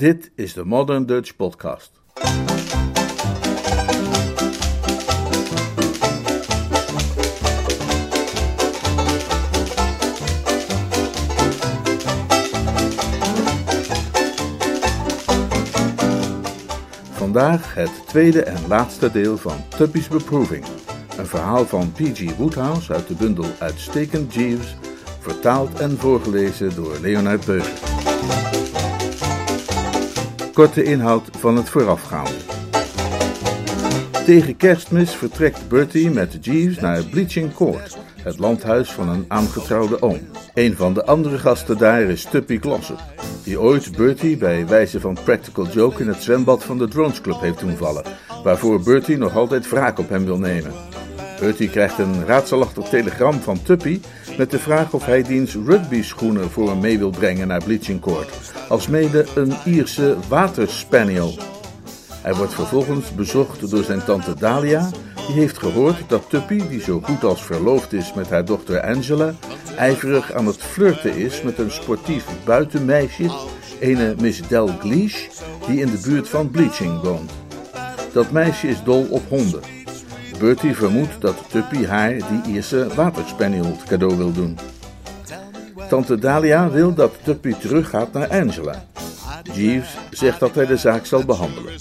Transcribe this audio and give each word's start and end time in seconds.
Dit 0.00 0.30
is 0.34 0.52
de 0.52 0.64
Modern 0.64 1.06
Dutch 1.06 1.36
Podcast. 1.36 1.90
Vandaag 17.12 17.74
het 17.74 17.90
tweede 18.06 18.42
en 18.42 18.66
laatste 18.68 19.10
deel 19.10 19.36
van 19.36 19.68
Tuppy's 19.68 20.08
Beproving. 20.08 20.64
Een 21.16 21.26
verhaal 21.26 21.66
van 21.66 21.92
P.G. 21.92 22.36
Woodhouse 22.36 22.92
uit 22.92 23.08
de 23.08 23.14
bundel 23.14 23.46
Uitstekend 23.58 24.34
Jeeves, 24.34 24.76
vertaald 25.18 25.80
en 25.80 25.98
voorgelezen 25.98 26.74
door 26.74 26.98
Leonard 27.00 27.46
Beuger. 27.46 27.99
Korte 30.60 30.82
inhoud 30.82 31.28
van 31.38 31.56
het 31.56 31.68
voorafgaande. 31.68 32.36
Tegen 34.24 34.56
kerstmis 34.56 35.14
vertrekt 35.14 35.68
Bertie 35.68 36.10
met 36.10 36.38
Jeeves 36.40 36.80
naar 36.80 37.02
Bleaching 37.02 37.54
Court, 37.54 37.98
het 38.22 38.38
landhuis 38.38 38.92
van 38.92 39.08
een 39.08 39.24
aangetrouwde 39.28 40.02
oom. 40.02 40.20
Een 40.54 40.76
van 40.76 40.94
de 40.94 41.04
andere 41.04 41.38
gasten 41.38 41.78
daar 41.78 42.02
is 42.02 42.24
Tuppy 42.24 42.58
Glossop, 42.58 43.00
die 43.44 43.60
ooit 43.60 43.96
Bertie 43.96 44.36
bij 44.36 44.66
wijze 44.66 45.00
van 45.00 45.16
practical 45.24 45.66
joke 45.66 46.02
in 46.02 46.08
het 46.08 46.22
zwembad 46.22 46.64
van 46.64 46.78
de 46.78 46.88
Drones 46.88 47.20
Club 47.20 47.40
heeft 47.40 47.60
doen 47.60 47.76
vallen, 47.76 48.04
waarvoor 48.44 48.82
Bertie 48.82 49.16
nog 49.16 49.36
altijd 49.36 49.68
wraak 49.68 49.98
op 49.98 50.08
hem 50.08 50.24
wil 50.24 50.38
nemen. 50.38 50.89
Bertie 51.40 51.70
krijgt 51.70 51.98
een 51.98 52.26
raadselachtig 52.26 52.88
telegram 52.88 53.40
van 53.40 53.62
Tuppy 53.62 54.00
met 54.38 54.50
de 54.50 54.58
vraag 54.58 54.92
of 54.92 55.06
hij 55.06 55.22
diens 55.22 55.54
rugbyschoenen 55.54 56.50
voor 56.50 56.68
hem 56.68 56.80
mee 56.80 56.98
wil 56.98 57.10
brengen 57.10 57.48
naar 57.48 57.64
Bleaching 57.64 58.00
Court, 58.00 58.30
alsmede 58.68 59.26
een 59.34 59.52
Ierse 59.64 60.16
waterspaniel. 60.28 61.38
Hij 62.12 62.34
wordt 62.34 62.54
vervolgens 62.54 63.14
bezocht 63.14 63.70
door 63.70 63.84
zijn 63.84 64.04
tante 64.04 64.34
Dalia, 64.34 64.90
die 65.26 65.34
heeft 65.34 65.58
gehoord 65.58 66.08
dat 66.08 66.24
Tuppy, 66.28 66.68
die 66.68 66.80
zo 66.80 67.00
goed 67.02 67.24
als 67.24 67.44
verloofd 67.44 67.92
is 67.92 68.12
met 68.14 68.30
haar 68.30 68.44
dochter 68.44 68.80
Angela, 68.80 69.34
ijverig 69.76 70.32
aan 70.32 70.46
het 70.46 70.62
flirten 70.62 71.16
is 71.16 71.42
met 71.42 71.58
een 71.58 71.70
sportief 71.70 72.24
buitenmeisje, 72.44 73.30
ene 73.78 74.14
Miss 74.20 74.48
Dalgleish, 74.48 75.26
die 75.66 75.80
in 75.80 75.90
de 75.90 76.00
buurt 76.04 76.28
van 76.28 76.50
Bleaching 76.50 77.00
woont. 77.00 77.30
Dat 78.12 78.30
meisje 78.30 78.68
is 78.68 78.82
dol 78.82 79.06
op 79.10 79.22
honden. 79.28 79.79
Bertie 80.40 80.74
vermoedt 80.74 81.20
dat 81.20 81.44
Tuppy 81.50 81.84
haar 81.84 82.12
die 82.12 82.52
Ierse 82.52 82.86
waterspaniel 82.94 83.76
cadeau 83.86 84.16
wil 84.16 84.32
doen. 84.32 84.58
Tante 85.88 86.18
Dalia 86.18 86.70
wil 86.70 86.94
dat 86.94 87.14
Tuppy 87.22 87.54
teruggaat 87.54 88.12
naar 88.12 88.28
Angela. 88.28 88.84
Jeeves 89.52 89.96
zegt 90.10 90.40
dat 90.40 90.54
hij 90.54 90.66
de 90.66 90.76
zaak 90.76 91.06
zal 91.06 91.24
behandelen. 91.24 91.72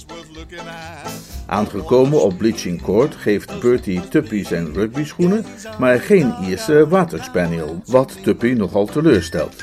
Aangekomen 1.46 2.22
op 2.22 2.38
Bleaching 2.38 2.82
Court 2.82 3.16
geeft 3.16 3.60
Bertie 3.60 4.08
Tuppy 4.08 4.44
zijn 4.44 4.74
rugbyschoenen, 4.74 5.46
maar 5.80 6.00
geen 6.00 6.34
Ierse 6.42 6.88
waterspaniel, 6.88 7.82
wat 7.86 8.24
Tuppy 8.24 8.54
nogal 8.54 8.86
teleurstelt. 8.86 9.56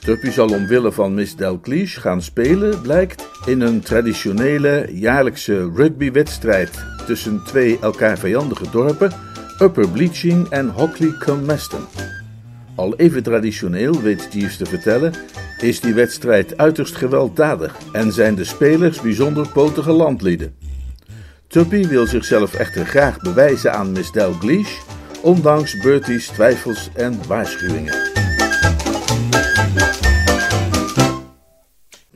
Tuppy 0.00 0.30
zal 0.30 0.48
omwille 0.48 0.92
van 0.92 1.14
Miss 1.14 1.36
Dalgleish 1.36 1.98
gaan 1.98 2.22
spelen, 2.22 2.80
blijkt, 2.80 3.28
in 3.46 3.60
een 3.60 3.80
traditionele 3.80 4.88
jaarlijkse 4.92 5.70
rugbywedstrijd 5.74 6.94
tussen 7.06 7.42
twee 7.44 7.78
elkaar 7.78 8.18
vijandige 8.18 8.70
dorpen, 8.70 9.12
Upper 9.58 9.88
Bleaching 9.88 10.48
en 10.48 10.68
Hockley 10.68 11.12
cum 11.18 11.44
Meston. 11.44 11.84
Al 12.74 12.96
even 12.96 13.22
traditioneel, 13.22 14.00
weet 14.00 14.28
Jeeves 14.32 14.56
te 14.56 14.66
vertellen, 14.66 15.14
is 15.60 15.80
die 15.80 15.94
wedstrijd 15.94 16.56
uiterst 16.56 16.96
gewelddadig 16.96 17.76
en 17.92 18.12
zijn 18.12 18.34
de 18.34 18.44
spelers 18.44 19.00
bijzonder 19.00 19.48
potige 19.48 19.92
landlieden. 19.92 20.54
Tuppy 21.46 21.86
wil 21.86 22.06
zichzelf 22.06 22.54
echter 22.54 22.86
graag 22.86 23.20
bewijzen 23.20 23.72
aan 23.72 23.92
Miss 23.92 24.12
Dalgleish, 24.12 24.80
ondanks 25.22 25.80
Bertie's 25.80 26.26
twijfels 26.26 26.90
en 26.94 27.26
waarschuwingen. 27.26 27.94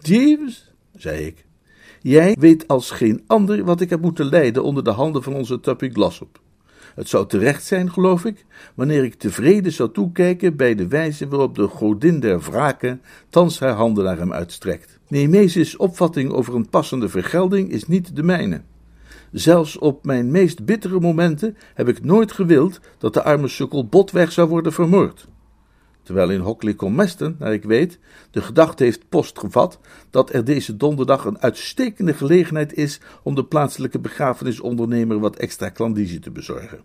Jeeves, 0.01 0.73
zei 0.97 1.27
ik, 1.27 1.45
jij 2.01 2.37
weet 2.39 2.69
als 2.69 2.91
geen 2.91 3.23
ander 3.27 3.65
wat 3.65 3.81
ik 3.81 3.91
heb 3.91 4.01
moeten 4.01 4.27
lijden 4.27 4.63
onder 4.63 4.85
de 4.85 4.91
handen 4.91 5.23
van 5.23 5.35
onze 5.35 5.61
Tuppy 5.61 5.91
Glossop. 5.91 6.41
Het 6.95 7.09
zou 7.09 7.27
terecht 7.27 7.65
zijn, 7.65 7.93
geloof 7.93 8.25
ik, 8.25 8.45
wanneer 8.75 9.05
ik 9.05 9.15
tevreden 9.15 9.73
zou 9.73 9.93
toekijken 9.93 10.57
bij 10.57 10.75
de 10.75 10.89
wijze 10.89 11.29
waarop 11.29 11.55
de 11.55 11.67
godin 11.67 12.21
der 12.21 12.41
wraken 12.41 13.01
thans 13.29 13.59
haar 13.61 13.75
handen 13.75 14.05
naar 14.05 14.19
hem 14.19 14.33
uitstrekt. 14.33 14.99
Nemesis' 15.09 15.77
opvatting 15.77 16.33
over 16.33 16.55
een 16.55 16.69
passende 16.69 17.09
vergelding 17.09 17.71
is 17.71 17.87
niet 17.87 18.17
de 18.17 18.23
mijne. 18.23 18.61
Zelfs 19.33 19.79
op 19.79 20.05
mijn 20.05 20.31
meest 20.31 20.65
bittere 20.65 21.01
momenten 21.01 21.57
heb 21.75 21.89
ik 21.89 22.05
nooit 22.05 22.33
gewild 22.33 22.81
dat 22.99 23.15
de 23.15 23.23
arme 23.23 23.49
sukkel 23.49 23.87
botweg 23.87 24.33
zou 24.33 24.49
worden 24.49 24.73
vermoord. 24.73 25.27
Terwijl 26.03 26.31
in 26.31 26.41
Hockley 26.41 26.77
Meston, 26.91 27.37
naar 27.39 27.53
ik 27.53 27.65
weet, 27.65 27.99
de 28.31 28.43
gedachte 28.43 28.85
heeft 28.85 29.09
postgevat 29.09 29.79
dat 30.11 30.33
er 30.33 30.45
deze 30.45 30.77
donderdag 30.77 31.25
een 31.25 31.41
uitstekende 31.41 32.15
gelegenheid 32.15 32.75
is 32.75 33.01
om 33.23 33.35
de 33.35 33.45
plaatselijke 33.45 33.99
begrafenisondernemer 33.99 35.19
wat 35.19 35.37
extra 35.37 35.69
klandizie 35.69 36.19
te 36.19 36.31
bezorgen. 36.31 36.81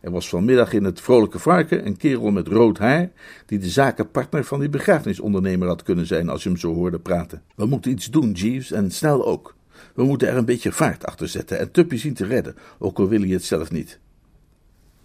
Er 0.00 0.10
was 0.10 0.28
vanmiddag 0.28 0.72
in 0.72 0.84
het 0.84 1.00
Vrolijke 1.00 1.38
Varken 1.38 1.86
een 1.86 1.96
kerel 1.96 2.30
met 2.30 2.48
rood 2.48 2.78
haar, 2.78 3.10
die 3.46 3.58
de 3.58 3.68
zakenpartner 3.68 4.44
van 4.44 4.60
die 4.60 4.68
begrafenisondernemer 4.68 5.68
had 5.68 5.82
kunnen 5.82 6.06
zijn 6.06 6.28
als 6.28 6.42
je 6.42 6.48
hem 6.48 6.58
zo 6.58 6.74
hoorde 6.74 6.98
praten. 6.98 7.42
We 7.54 7.66
moeten 7.66 7.90
iets 7.90 8.06
doen, 8.06 8.32
Jeeves, 8.32 8.72
en 8.72 8.90
snel 8.90 9.26
ook. 9.26 9.56
We 9.94 10.04
moeten 10.04 10.28
er 10.28 10.36
een 10.36 10.44
beetje 10.44 10.72
vaart 10.72 11.06
achter 11.06 11.28
zetten 11.28 11.58
en 11.58 11.70
Tuppy 11.70 11.96
zien 11.96 12.14
te 12.14 12.26
redden, 12.26 12.54
ook 12.78 12.98
al 12.98 13.08
wil 13.08 13.22
je 13.22 13.34
het 13.34 13.44
zelf 13.44 13.70
niet. 13.70 13.98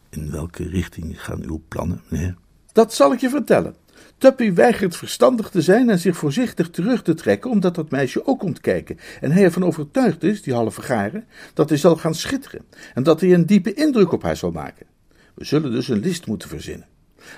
In 0.09 0.31
welke 0.31 0.67
richting 0.67 1.23
gaan 1.23 1.43
uw 1.43 1.61
plannen, 1.67 2.01
meneer? 2.07 2.37
Dat 2.73 2.93
zal 2.93 3.13
ik 3.13 3.19
je 3.19 3.29
vertellen. 3.29 3.75
Tuppy 4.17 4.53
weigert 4.53 4.95
verstandig 4.95 5.49
te 5.49 5.61
zijn 5.61 5.89
en 5.89 5.99
zich 5.99 6.17
voorzichtig 6.17 6.69
terug 6.69 7.01
te 7.01 7.13
trekken, 7.13 7.49
omdat 7.49 7.75
dat 7.75 7.89
meisje 7.89 8.27
ook 8.27 8.39
komt 8.39 8.61
kijken. 8.61 8.97
En 9.21 9.31
hij 9.31 9.43
ervan 9.43 9.63
overtuigd 9.63 10.23
is, 10.23 10.41
die 10.41 10.53
halve 10.53 10.81
garen, 10.81 11.25
dat 11.53 11.69
hij 11.69 11.77
zal 11.77 11.95
gaan 11.95 12.15
schitteren 12.15 12.65
en 12.93 13.03
dat 13.03 13.21
hij 13.21 13.33
een 13.33 13.45
diepe 13.45 13.73
indruk 13.73 14.11
op 14.11 14.23
haar 14.23 14.37
zal 14.37 14.51
maken. 14.51 14.85
We 15.33 15.45
zullen 15.45 15.71
dus 15.71 15.87
een 15.87 15.99
list 15.99 16.27
moeten 16.27 16.49
verzinnen. 16.49 16.87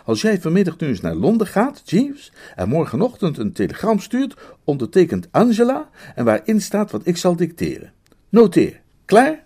Als 0.05 0.21
jij 0.21 0.41
vanmiddag 0.41 0.77
nu 0.77 0.87
eens 0.87 1.01
naar 1.01 1.15
Londen 1.15 1.47
gaat, 1.47 1.81
Jeeves, 1.85 2.31
en 2.55 2.69
morgenochtend 2.69 3.37
een 3.37 3.53
telegram 3.53 3.99
stuurt, 3.99 4.35
ondertekend 4.63 5.27
Angela, 5.31 5.89
en 6.15 6.25
waarin 6.25 6.61
staat 6.61 6.91
wat 6.91 7.01
ik 7.03 7.17
zal 7.17 7.35
dicteren. 7.35 7.93
Noteer. 8.29 8.81
Klaar? 9.05 9.43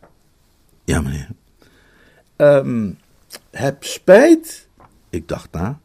Ja, 0.84 1.02
meneer. 1.02 1.30
Um, 2.38 2.98
heb 3.52 3.84
spijt. 3.84 4.68
Ik 5.10 5.28
dacht 5.28 5.52
na. 5.52 5.80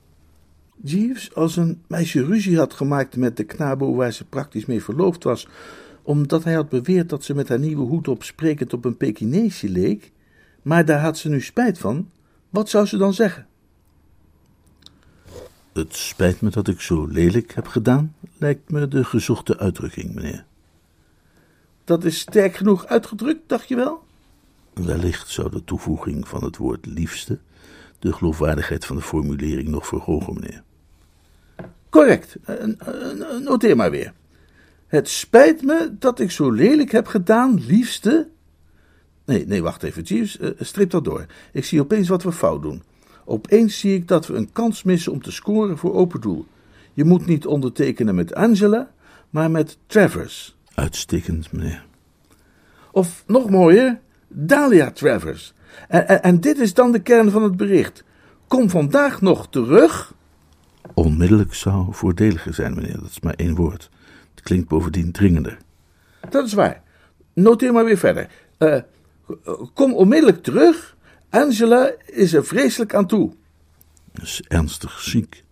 Jeeves, 0.83 1.35
als 1.35 1.57
een 1.57 1.83
meisje 1.87 2.25
ruzie 2.25 2.59
had 2.59 2.75
gemaakt 2.75 3.17
met 3.17 3.37
de 3.37 3.45
knabo 3.45 3.95
waar 3.95 4.13
ze 4.13 4.25
praktisch 4.25 4.67
mee 4.67 4.83
verloofd 4.83 5.25
was, 5.25 5.49
omdat 6.03 6.45
hij 6.45 6.55
had 6.55 6.69
beweerd 6.69 7.09
dat 7.09 7.25
ze 7.25 7.35
met 7.35 7.49
haar 7.49 7.59
nieuwe 7.59 7.87
hoed 7.87 8.09
op 8.09 8.23
sprekend 8.23 8.73
op 8.73 8.85
een 8.85 8.97
Pekineesje 8.97 9.69
leek, 9.69 10.13
maar 10.63 10.85
daar 10.85 11.01
had 11.01 11.19
ze 11.19 11.29
nu 11.29 11.41
spijt 11.41 11.79
van, 11.79 12.11
wat 12.51 12.69
zou 12.69 12.87
ze 12.87 12.97
dan 12.97 13.15
zeggen? 13.15 13.47
Het 15.73 15.97
spijt 15.97 16.41
me 16.41 16.51
dat 16.51 16.69
ik 16.69 16.81
zo 16.81 17.07
lelijk 17.07 17.55
heb 17.55 17.67
gedaan, 17.67 18.15
lijkt 18.39 18.71
me 18.71 18.89
de 18.89 19.05
gezochte 19.05 19.59
uitdrukking, 19.59 20.15
meneer. 20.15 20.45
Dat 21.85 22.05
is 22.05 22.19
sterk 22.19 22.57
genoeg 22.57 22.87
uitgedrukt, 22.87 23.49
dacht 23.49 23.69
je 23.69 23.77
wel? 23.77 24.05
Wellicht 24.75 25.29
zou 25.29 25.51
de 25.51 25.65
toevoeging 25.65 26.29
van 26.29 26.45
het 26.45 26.57
woord 26.57 26.87
liefste 26.87 27.39
de 28.05 28.13
geloofwaardigheid 28.13 28.85
van 28.85 28.97
de 28.97 29.03
formulering 29.03 29.69
nog 29.69 29.87
verhogen, 29.87 30.35
meneer. 30.35 30.63
Correct, 31.89 32.37
noteer 33.45 33.77
maar 33.77 33.91
weer. 33.91 34.13
Het 34.87 35.09
spijt 35.09 35.63
me 35.63 35.95
dat 35.99 36.21
ik 36.21 36.31
zo 36.31 36.51
lelijk 36.51 36.93
heb 36.93 37.07
gedaan, 37.07 37.61
liefste. 37.67 38.29
Nee, 39.25 39.47
nee, 39.47 39.63
wacht 39.63 39.83
even, 39.83 40.03
Jeeves, 40.03 40.39
uh, 40.41 40.51
strip 40.59 40.91
dat 40.91 41.05
door. 41.05 41.27
Ik 41.53 41.65
zie 41.65 41.81
opeens 41.81 42.09
wat 42.09 42.23
we 42.23 42.33
fout 42.33 42.63
doen. 42.63 42.83
Opeens 43.25 43.79
zie 43.79 43.95
ik 43.95 44.09
dat 44.09 44.27
we 44.27 44.35
een 44.35 44.53
kans 44.53 44.83
missen 44.83 45.13
om 45.13 45.23
te 45.23 45.33
scoren 45.33 45.79
voor 45.79 45.95
open 45.95 46.21
doel. 46.21 46.47
Je 46.93 47.05
moet 47.05 47.27
niet 47.27 47.47
ondertekenen 47.47 48.15
met 48.15 48.35
Angela, 48.35 48.91
maar 49.31 49.51
met 49.51 49.79
Travers. 49.87 50.57
Uitstekend, 50.75 51.53
meneer. 51.53 51.85
Of 52.93 53.25
nog 53.27 53.51
mooier, 53.51 54.01
Dahlia 54.37 54.91
Travers. 54.91 55.55
En, 55.89 56.09
en, 56.09 56.23
en 56.23 56.41
dit 56.41 56.59
is 56.59 56.75
dan 56.75 56.93
de 56.93 57.03
kern 57.03 57.31
van 57.31 57.43
het 57.43 57.57
bericht. 57.57 58.05
Kom 58.47 58.71
vandaag 58.71 59.21
nog 59.21 59.49
terug. 59.51 60.15
Onmiddellijk 60.95 61.55
zou 61.55 61.87
voordeliger 61.91 62.55
zijn, 62.55 62.75
meneer. 62.75 63.01
Dat 63.01 63.11
is 63.11 63.21
maar 63.21 63.35
één 63.35 63.55
woord. 63.55 63.91
Het 64.35 64.45
klinkt 64.45 64.69
bovendien 64.69 65.13
dringender. 65.13 65.59
Dat 66.31 66.47
is 66.47 66.53
waar. 66.53 66.83
Noteer 67.35 67.73
maar 67.73 67.85
weer 67.85 67.99
verder. 67.99 68.29
Uh, 68.59 68.77
kom 69.75 69.95
onmiddellijk 69.95 70.43
terug. 70.43 70.97
Angela 71.31 71.93
is 72.07 72.33
er 72.33 72.45
vreselijk 72.45 72.95
aan 72.95 73.07
toe. 73.07 73.33
Is 74.23 74.43
ernstig 74.49 75.01
ziek, 75.01 75.45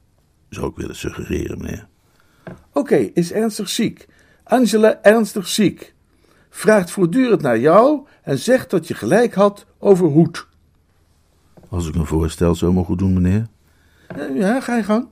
zou 0.49 0.71
ik 0.71 0.77
willen 0.77 0.97
suggereren, 0.97 1.59
meneer. 1.59 1.87
Oké, 2.73 2.97
is 2.97 3.33
ernstig 3.33 3.69
ziek. 3.69 4.07
Angela 4.45 5.03
ernstig 5.03 5.49
ziek. 5.49 5.95
Vraagt 6.55 6.91
voortdurend 6.91 7.43
naar 7.43 7.59
jou 7.59 8.07
en 8.23 8.39
zegt 8.39 8.71
dat 8.71 8.89
je 8.89 8.95
gelijk 8.95 9.35
had 9.35 9.67
over 9.79 10.07
Hoed. 10.07 10.47
Als 11.69 11.89
ik 11.89 11.95
een 11.95 12.07
voorstel 12.07 12.55
zou 12.55 12.73
mogen 12.73 12.97
doen, 12.97 13.13
meneer? 13.13 13.47
Eh, 14.07 14.37
ja, 14.37 14.61
ga 14.61 14.77
je 14.77 14.83
gang. 14.83 15.07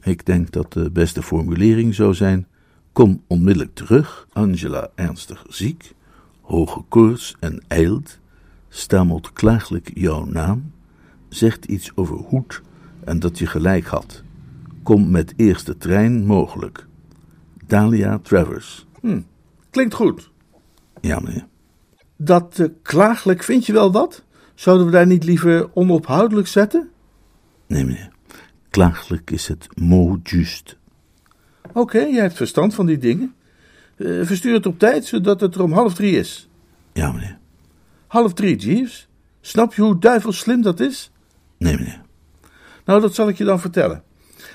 Ik 0.00 0.26
denk 0.26 0.50
dat 0.50 0.72
de 0.72 0.90
beste 0.90 1.22
formulering 1.22 1.94
zou 1.94 2.14
zijn: 2.14 2.46
Kom 2.92 3.22
onmiddellijk 3.26 3.74
terug, 3.74 4.26
Angela 4.32 4.90
ernstig 4.94 5.44
ziek, 5.48 5.94
hoge 6.40 6.82
koorts 6.88 7.36
en 7.40 7.62
ijlt, 7.68 8.18
stamelt 8.68 9.32
klaaglijk 9.32 9.90
jouw 9.94 10.24
naam, 10.24 10.72
zegt 11.28 11.64
iets 11.64 11.92
over 11.94 12.16
hoed 12.16 12.62
en 13.04 13.18
dat 13.18 13.38
je 13.38 13.46
gelijk 13.46 13.86
had. 13.86 14.22
Kom 14.82 15.10
met 15.10 15.32
eerste 15.36 15.76
trein 15.76 16.26
mogelijk. 16.26 16.86
Dahlia 17.66 18.18
Travers. 18.18 18.86
Hm, 19.00 19.20
klinkt 19.72 19.94
goed. 19.94 20.30
Ja, 21.00 21.20
meneer. 21.20 21.46
Dat 22.16 22.58
uh, 22.58 22.68
klaaglijk 22.82 23.42
vind 23.42 23.66
je 23.66 23.72
wel 23.72 23.92
wat? 23.92 24.24
Zouden 24.54 24.86
we 24.86 24.92
daar 24.92 25.06
niet 25.06 25.24
liever 25.24 25.70
onophoudelijk 25.74 26.46
zetten? 26.46 26.90
Nee, 27.66 27.84
meneer. 27.84 28.10
Klaaglijk 28.70 29.30
is 29.30 29.48
het 29.48 29.68
mot 29.74 30.30
juste. 30.30 30.76
Oké, 31.72 31.98
jij 31.98 32.22
hebt 32.22 32.36
verstand 32.36 32.74
van 32.74 32.86
die 32.86 32.98
dingen. 32.98 33.34
Uh, 33.96 34.26
verstuur 34.26 34.54
het 34.54 34.66
op 34.66 34.78
tijd, 34.78 35.04
zodat 35.04 35.40
het 35.40 35.54
er 35.54 35.62
om 35.62 35.72
half 35.72 35.94
drie 35.94 36.16
is. 36.16 36.48
Ja, 36.92 37.12
meneer. 37.12 37.38
Half 38.06 38.32
drie, 38.32 38.56
Jeeves. 38.56 39.08
Snap 39.40 39.74
je 39.74 39.82
hoe 39.82 39.98
duivels 39.98 40.38
slim 40.38 40.62
dat 40.62 40.80
is? 40.80 41.10
Nee, 41.58 41.76
meneer. 41.76 42.00
Nou, 42.84 43.00
dat 43.00 43.14
zal 43.14 43.28
ik 43.28 43.38
je 43.38 43.44
dan 43.44 43.60
vertellen. 43.60 44.02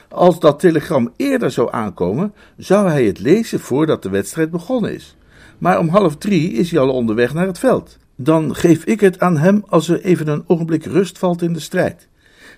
Als 0.10 0.40
dat 0.40 0.60
telegram 0.60 1.14
eerder 1.16 1.52
zou 1.52 1.72
aankomen, 1.72 2.34
zou 2.58 2.90
hij 2.90 3.06
het 3.06 3.20
lezen 3.20 3.60
voordat 3.60 4.04
de 4.04 4.10
wedstrijd 4.10 4.52
begonnen 4.52 4.94
is. 4.94 5.16
Maar 5.58 5.80
om 5.80 5.88
half 5.88 6.18
drie 6.18 6.52
is 6.52 6.72
hij 6.72 6.80
al 6.80 6.90
onderweg 6.90 7.34
naar 7.34 7.48
het 7.48 7.60
veld. 7.60 7.98
Dan 8.16 8.56
geef 8.56 8.84
ik 8.86 9.00
het 9.00 9.20
aan 9.20 9.38
hem 9.38 9.64
als 9.68 9.90
er 9.90 10.02
even 10.02 10.28
een 10.28 10.44
ogenblik 10.48 10.86
rust 10.86 11.18
valt 11.18 11.42
in 11.42 11.54
de 11.54 11.60
strijd. 11.60 12.08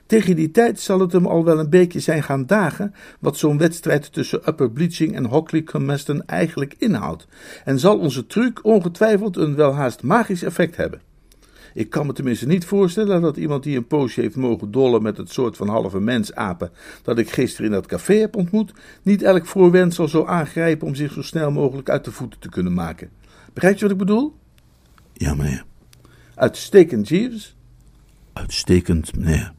Tegen 0.05 0.35
die 0.35 0.51
tijd 0.51 0.79
zal 0.79 0.99
het 0.99 1.11
hem 1.11 1.25
al 1.25 1.43
wel 1.43 1.59
een 1.59 1.69
beetje 1.69 1.99
zijn 1.99 2.23
gaan 2.23 2.45
dagen 2.45 2.93
wat 3.19 3.37
zo'n 3.37 3.57
wedstrijd 3.57 4.13
tussen 4.13 4.49
Upper 4.49 4.71
Bleaching 4.71 5.15
en 5.15 5.25
Hockley 5.25 5.63
Comaston 5.63 6.25
eigenlijk 6.25 6.75
inhoudt, 6.77 7.27
en 7.65 7.79
zal 7.79 7.99
onze 7.99 8.25
truc 8.25 8.59
ongetwijfeld 8.65 9.37
een 9.37 9.55
welhaast 9.55 10.03
magisch 10.03 10.43
effect 10.43 10.75
hebben. 10.75 11.01
Ik 11.73 11.89
kan 11.89 12.05
me 12.05 12.13
tenminste 12.13 12.47
niet 12.47 12.65
voorstellen 12.65 13.21
dat 13.21 13.37
iemand 13.37 13.63
die 13.63 13.77
een 13.77 13.87
poosje 13.87 14.21
heeft 14.21 14.35
mogen 14.35 14.71
dollen 14.71 15.01
met 15.01 15.17
het 15.17 15.31
soort 15.31 15.57
van 15.57 15.67
halve 15.67 15.99
mensapen 15.99 16.71
dat 17.03 17.17
ik 17.17 17.31
gisteren 17.31 17.65
in 17.65 17.71
dat 17.71 17.85
café 17.85 18.13
heb 18.13 18.35
ontmoet, 18.35 18.73
niet 19.03 19.21
elk 19.21 19.45
voorwendsel 19.45 20.07
zou 20.07 20.27
aangrijpen 20.27 20.87
om 20.87 20.95
zich 20.95 21.13
zo 21.13 21.21
snel 21.21 21.51
mogelijk 21.51 21.89
uit 21.89 22.05
de 22.05 22.11
voeten 22.11 22.39
te 22.39 22.49
kunnen 22.49 22.73
maken. 22.73 23.09
Begrijp 23.53 23.75
je 23.75 23.81
wat 23.81 23.91
ik 23.91 23.97
bedoel? 23.97 24.35
Ja, 25.13 25.35
meneer. 25.35 25.65
Uitstekend, 26.35 27.07
Jeeves. 27.07 27.55
Uitstekend, 28.33 29.15
meneer. 29.15 29.53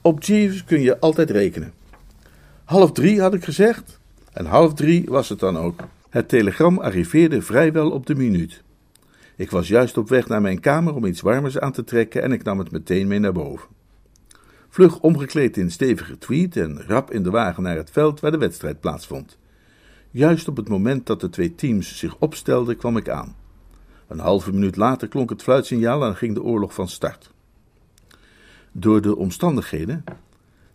Op 0.00 0.22
Jeeves 0.22 0.64
kun 0.64 0.80
je 0.80 1.00
altijd 1.00 1.30
rekenen. 1.30 1.72
Half 2.64 2.92
drie 2.92 3.20
had 3.20 3.34
ik 3.34 3.44
gezegd, 3.44 4.00
en 4.32 4.46
half 4.46 4.74
drie 4.74 5.04
was 5.08 5.28
het 5.28 5.38
dan 5.38 5.56
ook. 5.56 5.80
Het 6.10 6.28
telegram 6.28 6.78
arriveerde 6.78 7.42
vrijwel 7.42 7.90
op 7.90 8.06
de 8.06 8.14
minuut. 8.14 8.62
Ik 9.40 9.50
was 9.50 9.68
juist 9.68 9.96
op 9.96 10.08
weg 10.08 10.28
naar 10.28 10.40
mijn 10.40 10.60
kamer 10.60 10.94
om 10.94 11.04
iets 11.04 11.20
warmers 11.20 11.58
aan 11.58 11.72
te 11.72 11.84
trekken 11.84 12.22
en 12.22 12.32
ik 12.32 12.42
nam 12.42 12.58
het 12.58 12.70
meteen 12.70 13.08
mee 13.08 13.18
naar 13.18 13.32
boven. 13.32 13.68
Vlug 14.68 15.00
omgekleed 15.00 15.56
in 15.56 15.70
stevige 15.70 16.18
tweed 16.18 16.56
en 16.56 16.82
rap 16.86 17.10
in 17.10 17.22
de 17.22 17.30
wagen 17.30 17.62
naar 17.62 17.76
het 17.76 17.90
veld 17.90 18.20
waar 18.20 18.30
de 18.30 18.38
wedstrijd 18.38 18.80
plaatsvond. 18.80 19.38
Juist 20.10 20.48
op 20.48 20.56
het 20.56 20.68
moment 20.68 21.06
dat 21.06 21.20
de 21.20 21.28
twee 21.28 21.54
teams 21.54 21.98
zich 21.98 22.16
opstelden, 22.18 22.76
kwam 22.76 22.96
ik 22.96 23.08
aan. 23.08 23.36
Een 24.08 24.18
halve 24.18 24.52
minuut 24.52 24.76
later 24.76 25.08
klonk 25.08 25.30
het 25.30 25.42
fluitsignaal 25.42 26.04
en 26.04 26.16
ging 26.16 26.34
de 26.34 26.42
oorlog 26.42 26.74
van 26.74 26.88
start. 26.88 27.32
Door 28.72 29.00
de 29.00 29.16
omstandigheden, 29.16 30.04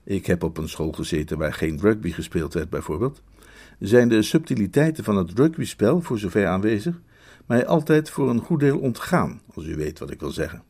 ik 0.03 0.25
heb 0.25 0.43
op 0.43 0.57
een 0.57 0.69
school 0.69 0.91
gezeten 0.91 1.37
waar 1.37 1.53
geen 1.53 1.79
rugby 1.79 2.11
gespeeld 2.11 2.53
werd 2.53 2.69
bijvoorbeeld, 2.69 3.21
zijn 3.79 4.09
de 4.09 4.21
subtiliteiten 4.21 5.03
van 5.03 5.17
het 5.17 5.31
rugbyspel, 5.39 6.01
voor 6.01 6.19
zover 6.19 6.47
aanwezig, 6.47 6.99
mij 7.45 7.65
altijd 7.65 8.09
voor 8.09 8.29
een 8.29 8.41
goed 8.41 8.59
deel 8.59 8.79
ontgaan, 8.79 9.41
als 9.53 9.65
u 9.65 9.75
weet 9.75 9.99
wat 9.99 10.11
ik 10.11 10.19
wil 10.19 10.31
zeggen. 10.31 10.63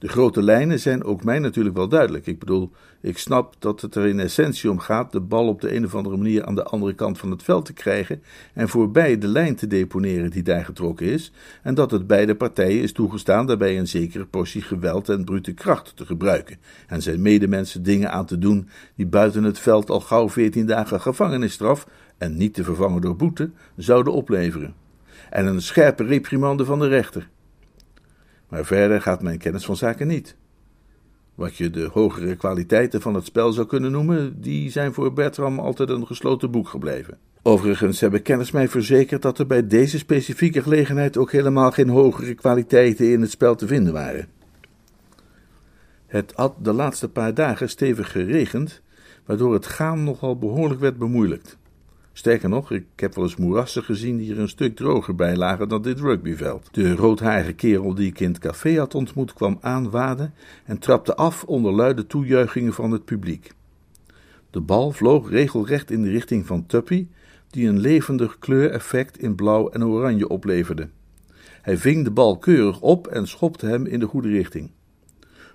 De 0.00 0.08
grote 0.08 0.42
lijnen 0.42 0.80
zijn 0.80 1.04
ook 1.04 1.24
mij 1.24 1.38
natuurlijk 1.38 1.76
wel 1.76 1.88
duidelijk. 1.88 2.26
Ik 2.26 2.38
bedoel, 2.38 2.70
ik 3.00 3.18
snap 3.18 3.54
dat 3.58 3.80
het 3.80 3.94
er 3.94 4.06
in 4.06 4.20
essentie 4.20 4.70
om 4.70 4.78
gaat 4.78 5.12
de 5.12 5.20
bal 5.20 5.48
op 5.48 5.60
de 5.60 5.74
een 5.74 5.84
of 5.84 5.94
andere 5.94 6.16
manier 6.16 6.44
aan 6.44 6.54
de 6.54 6.62
andere 6.62 6.94
kant 6.94 7.18
van 7.18 7.30
het 7.30 7.42
veld 7.42 7.64
te 7.64 7.72
krijgen 7.72 8.22
en 8.54 8.68
voorbij 8.68 9.18
de 9.18 9.26
lijn 9.26 9.54
te 9.54 9.66
deponeren 9.66 10.30
die 10.30 10.42
daar 10.42 10.64
getrokken 10.64 11.06
is, 11.06 11.32
en 11.62 11.74
dat 11.74 11.90
het 11.90 12.06
beide 12.06 12.34
partijen 12.34 12.82
is 12.82 12.92
toegestaan 12.92 13.46
daarbij 13.46 13.78
een 13.78 13.88
zekere 13.88 14.26
portie 14.26 14.62
geweld 14.62 15.08
en 15.08 15.24
brute 15.24 15.52
kracht 15.52 15.96
te 15.96 16.06
gebruiken 16.06 16.58
en 16.86 17.02
zijn 17.02 17.22
medemensen 17.22 17.82
dingen 17.82 18.12
aan 18.12 18.26
te 18.26 18.38
doen 18.38 18.68
die 18.96 19.06
buiten 19.06 19.44
het 19.44 19.58
veld 19.58 19.90
al 19.90 20.00
gauw 20.00 20.28
veertien 20.28 20.66
dagen 20.66 21.00
gevangenisstraf 21.00 21.86
en 22.18 22.36
niet 22.36 22.54
te 22.54 22.64
vervangen 22.64 23.00
door 23.00 23.16
boete 23.16 23.50
zouden 23.76 24.12
opleveren. 24.12 24.74
En 25.30 25.46
een 25.46 25.62
scherpe 25.62 26.04
reprimande 26.04 26.64
van 26.64 26.78
de 26.78 26.88
rechter. 26.88 27.28
Maar 28.48 28.64
verder 28.64 29.02
gaat 29.02 29.22
mijn 29.22 29.38
kennis 29.38 29.64
van 29.64 29.76
zaken 29.76 30.06
niet. 30.06 30.36
Wat 31.34 31.56
je 31.56 31.70
de 31.70 31.88
hogere 31.92 32.36
kwaliteiten 32.36 33.00
van 33.00 33.14
het 33.14 33.24
spel 33.24 33.52
zou 33.52 33.66
kunnen 33.66 33.92
noemen, 33.92 34.40
die 34.40 34.70
zijn 34.70 34.92
voor 34.92 35.12
Bertram 35.12 35.58
altijd 35.58 35.88
een 35.88 36.06
gesloten 36.06 36.50
boek 36.50 36.68
gebleven. 36.68 37.18
Overigens 37.42 38.00
hebben 38.00 38.22
kennis 38.22 38.50
mij 38.50 38.68
verzekerd 38.68 39.22
dat 39.22 39.38
er 39.38 39.46
bij 39.46 39.66
deze 39.66 39.98
specifieke 39.98 40.62
gelegenheid 40.62 41.16
ook 41.16 41.32
helemaal 41.32 41.70
geen 41.70 41.88
hogere 41.88 42.34
kwaliteiten 42.34 43.12
in 43.12 43.20
het 43.20 43.30
spel 43.30 43.54
te 43.54 43.66
vinden 43.66 43.92
waren. 43.92 44.28
Het 46.06 46.32
had 46.34 46.54
de 46.62 46.72
laatste 46.72 47.08
paar 47.08 47.34
dagen 47.34 47.68
stevig 47.68 48.12
geregend, 48.12 48.82
waardoor 49.26 49.52
het 49.52 49.66
gaan 49.66 50.04
nogal 50.04 50.38
behoorlijk 50.38 50.80
werd 50.80 50.98
bemoeilijkt. 50.98 51.58
Sterker 52.20 52.48
nog, 52.48 52.70
ik 52.70 52.84
heb 52.96 53.14
wel 53.14 53.24
eens 53.24 53.36
moerassen 53.36 53.82
gezien 53.82 54.16
die 54.16 54.32
er 54.32 54.38
een 54.38 54.48
stuk 54.48 54.76
droger 54.76 55.14
bij 55.14 55.36
lagen 55.36 55.68
dan 55.68 55.82
dit 55.82 56.00
rugbyveld. 56.00 56.68
De 56.72 56.94
roodharige 56.94 57.52
kerel 57.52 57.94
die 57.94 58.08
ik 58.08 58.20
in 58.20 58.30
het 58.30 58.38
café 58.38 58.78
had 58.78 58.94
ontmoet 58.94 59.32
kwam 59.32 59.58
aanwaden 59.60 60.34
en 60.64 60.78
trapte 60.78 61.16
af 61.16 61.44
onder 61.44 61.72
luide 61.72 62.06
toejuichingen 62.06 62.72
van 62.72 62.90
het 62.90 63.04
publiek. 63.04 63.52
De 64.50 64.60
bal 64.60 64.90
vloog 64.90 65.30
regelrecht 65.30 65.90
in 65.90 66.02
de 66.02 66.10
richting 66.10 66.46
van 66.46 66.66
Tuppy, 66.66 67.06
die 67.50 67.68
een 67.68 67.80
levendig 67.80 68.38
kleureffect 68.38 69.18
in 69.18 69.34
blauw 69.34 69.68
en 69.68 69.84
oranje 69.84 70.28
opleverde. 70.28 70.88
Hij 71.62 71.76
ving 71.76 72.04
de 72.04 72.10
bal 72.10 72.38
keurig 72.38 72.80
op 72.80 73.06
en 73.06 73.28
schopte 73.28 73.66
hem 73.66 73.86
in 73.86 74.00
de 74.00 74.06
goede 74.06 74.28
richting. 74.28 74.70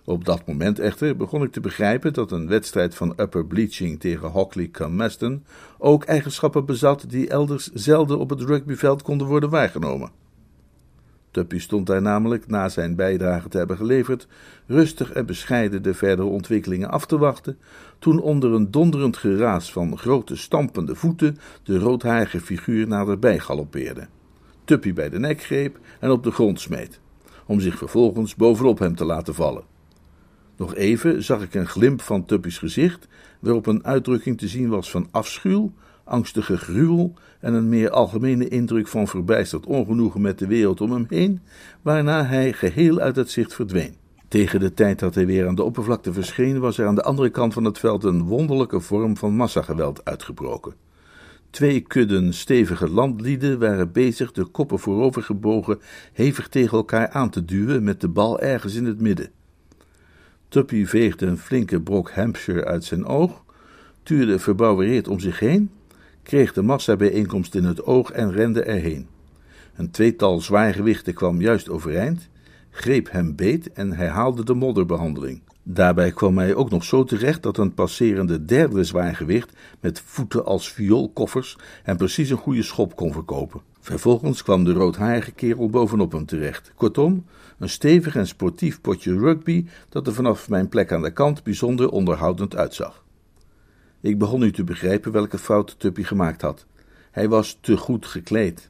Op 0.06 0.26
dat 0.26 0.48
moment 0.48 0.80
echter 0.80 1.18
begon 1.18 1.44
ik 1.44 1.52
te 1.52 1.60
begrijpen 1.60 2.14
dat 2.14 2.32
een 2.32 2.48
wedstrijd 2.48 2.96
van 2.96 3.14
upper 3.18 3.46
bleaching 3.46 4.00
tegen 4.00 4.30
Hockley 4.30 4.70
Maston 4.90 5.44
ook 5.78 6.04
eigenschappen 6.04 6.66
bezat 6.66 7.06
die 7.08 7.30
elders 7.30 7.72
zelden 7.74 8.20
op 8.20 8.30
het 8.30 8.42
rugbyveld 8.42 9.02
konden 9.02 9.28
worden 9.28 9.50
waargenomen. 9.50 10.12
Tuppy 11.32 11.60
stond 11.60 11.88
daar 11.88 12.02
namelijk, 12.02 12.48
na 12.48 12.70
zijn 12.70 12.96
bijdrage 12.96 13.50
te 13.50 13.58
hebben 13.58 13.78
geleverd, 13.78 14.28
rustig 14.66 15.12
en 15.12 15.26
bescheiden 15.26 15.84
de 15.84 15.94
verdere 15.94 16.28
ontwikkelingen 16.28 16.90
af 16.90 17.06
te 17.06 17.18
wachten, 17.18 17.58
toen 18.00 18.22
onder 18.22 18.54
een 18.54 18.72
donderend 18.72 19.18
geraas 19.18 19.72
van 19.72 19.98
grote 19.98 20.36
stampende 20.36 20.96
voeten 20.96 21.38
de 21.64 21.80
roodharige 21.80 22.40
figuur 22.42 22.88
naderbij 22.88 23.40
galoppeerde. 23.40 24.08
Tuppy 24.64 24.94
bij 24.94 25.10
de 25.10 25.20
nek 25.20 25.44
greep 25.44 25.80
en 26.00 26.12
op 26.12 26.24
de 26.24 26.32
grond 26.32 26.60
smeet, 26.60 27.00
om 27.46 27.60
zich 27.60 27.78
vervolgens 27.78 28.36
bovenop 28.36 28.80
hem 28.80 28.96
te 28.96 29.06
laten 29.06 29.36
vallen. 29.36 29.75
Nog 30.58 30.76
even 30.76 31.24
zag 31.24 31.42
ik 31.42 31.54
een 31.54 31.68
glimp 31.68 32.02
van 32.02 32.26
Tuppy's 32.26 32.58
gezicht, 32.58 33.08
waarop 33.40 33.66
een 33.66 33.86
uitdrukking 33.86 34.38
te 34.38 34.48
zien 34.48 34.70
was 34.70 34.92
van 34.92 35.08
afschuw, 35.12 35.74
angstige 36.04 36.58
gruwel 36.58 37.14
en 37.40 37.54
een 37.54 37.70
meer 37.70 37.90
algemene 37.90 38.48
indruk 38.48 38.88
van 38.88 39.08
verbijsterd 39.08 39.66
ongenoegen 39.66 40.22
met 40.22 40.40
de 40.40 40.48
wereld 40.48 40.82
om 40.82 40.92
hem 40.92 41.06
heen, 41.10 41.42
waarna 41.82 42.26
hij 42.26 42.54
geheel 42.54 43.00
uit 43.00 43.16
het 43.16 43.32
zicht 43.32 43.54
verdween. 43.54 43.96
Tegen 44.28 44.60
de 44.60 44.74
tijd 44.74 45.00
dat 45.00 45.16
hij 45.16 45.26
weer 45.26 45.48
aan 45.48 45.56
de 45.56 45.64
oppervlakte 45.64 46.14
verscheen, 46.14 46.60
was 46.60 46.78
er 46.78 46.88
aan 46.88 46.96
de 46.96 47.04
andere 47.04 47.30
kant 47.30 47.54
van 47.54 47.64
het 47.64 47.80
veld 47.80 48.04
een 48.04 48.24
wonderlijke 48.24 48.80
vorm 48.80 49.18
van 49.18 49.36
massageweld 49.36 50.06
uitgebroken. 50.06 50.74
Twee 51.50 51.80
kudden 51.80 52.34
stevige 52.34 52.90
landlieden 52.90 53.60
waren 53.60 53.92
bezig 53.92 54.32
de 54.32 54.46
koppen 54.46 54.80
voorover 54.80 55.24
gebogen 55.24 55.80
hevig 56.14 56.48
tegen 56.48 56.78
elkaar 56.78 57.10
aan 57.10 57.30
te 57.30 57.46
duwen 57.46 57.84
met 57.84 58.02
de 58.02 58.08
bal 58.08 58.40
ergens 58.40 58.76
in 58.76 58.86
het 58.86 59.02
midden. 59.02 59.30
Tuppy 60.56 60.86
veegde 60.86 61.26
een 61.26 61.38
flinke 61.38 61.82
brok 61.82 62.12
Hampshire 62.12 62.66
uit 62.66 62.84
zijn 62.84 63.06
oog, 63.06 63.44
tuurde 64.04 64.40
verbouwereerd 64.40 65.08
om 65.08 65.20
zich 65.20 65.40
heen, 65.40 65.70
kreeg 66.24 66.54
de 66.54 66.62
massabijeenkomst 66.62 67.56
in 67.56 67.64
het 67.64 67.84
oog 67.84 68.12
en 68.12 68.32
rende 68.32 68.64
erheen. 68.64 69.08
Een 69.76 69.92
tweetal 69.92 70.40
zwaargewichten 70.42 71.14
kwam 71.14 71.42
juist 71.42 71.70
overeind, 71.70 72.30
greep 72.70 73.12
hem 73.12 73.36
beet 73.36 73.72
en 73.72 73.92
herhaalde 73.92 74.44
de 74.46 74.54
modderbehandeling. 74.54 75.42
Daarbij 75.64 76.12
kwam 76.12 76.38
hij 76.38 76.56
ook 76.56 76.70
nog 76.70 76.84
zo 76.84 77.04
terecht 77.04 77.44
dat 77.44 77.58
een 77.58 77.74
passerende 77.74 78.46
derde 78.46 78.84
zwaargewicht 78.84 79.52
met 79.80 80.02
voeten 80.06 80.46
als 80.46 80.72
vioolkoffers 80.72 81.58
en 81.84 81.98
precies 81.98 82.30
een 82.30 82.38
goede 82.38 82.64
schop 82.64 82.96
kon 82.96 83.12
verkopen. 83.12 83.62
Vervolgens 83.86 84.44
kwam 84.44 84.64
de 84.64 84.74
roodharige 84.74 85.32
kerel 85.32 85.70
bovenop 85.70 86.12
hem 86.12 86.26
terecht. 86.26 86.72
Kortom, 86.76 87.26
een 87.60 87.70
stevig 87.70 88.16
en 88.16 88.28
sportief 88.28 88.82
potje 88.82 89.18
rugby 89.18 89.66
dat 89.90 90.08
er 90.08 90.14
vanaf 90.14 90.50
mijn 90.50 90.70
plek 90.70 90.92
aan 90.92 91.02
de 91.02 91.12
kant 91.12 91.44
bijzonder 91.44 91.90
onderhoudend 91.90 92.56
uitzag. 92.56 93.04
Ik 94.02 94.18
begon 94.18 94.40
nu 94.40 94.52
te 94.52 94.64
begrijpen 94.64 95.12
welke 95.12 95.38
fout 95.38 95.80
Tuppy 95.80 96.04
gemaakt 96.04 96.42
had. 96.42 96.66
Hij 97.12 97.30
was 97.30 97.58
te 97.62 97.78
goed 97.78 98.06
gekleed. 98.06 98.70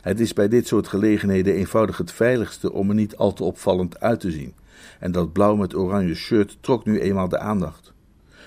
Het 0.00 0.20
is 0.20 0.32
bij 0.32 0.48
dit 0.48 0.66
soort 0.66 0.88
gelegenheden 0.88 1.54
eenvoudig 1.54 1.96
het 1.98 2.12
veiligste 2.12 2.72
om 2.72 2.88
er 2.88 2.94
niet 2.94 3.16
al 3.16 3.32
te 3.32 3.44
opvallend 3.44 4.00
uit 4.00 4.20
te 4.20 4.30
zien. 4.30 4.54
En 5.00 5.12
dat 5.12 5.32
blauw 5.32 5.56
met 5.56 5.74
oranje 5.74 6.14
shirt 6.14 6.58
trok 6.60 6.84
nu 6.84 7.00
eenmaal 7.00 7.28
de 7.28 7.38
aandacht. 7.38 7.92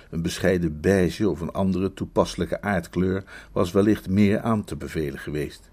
Een 0.09 0.21
bescheiden 0.21 0.81
beige 0.81 1.29
of 1.29 1.41
een 1.41 1.51
andere 1.51 1.93
toepasselijke 1.93 2.61
aardkleur 2.61 3.23
was 3.51 3.71
wellicht 3.71 4.09
meer 4.09 4.39
aan 4.39 4.63
te 4.63 4.75
bevelen 4.75 5.19
geweest. 5.19 5.68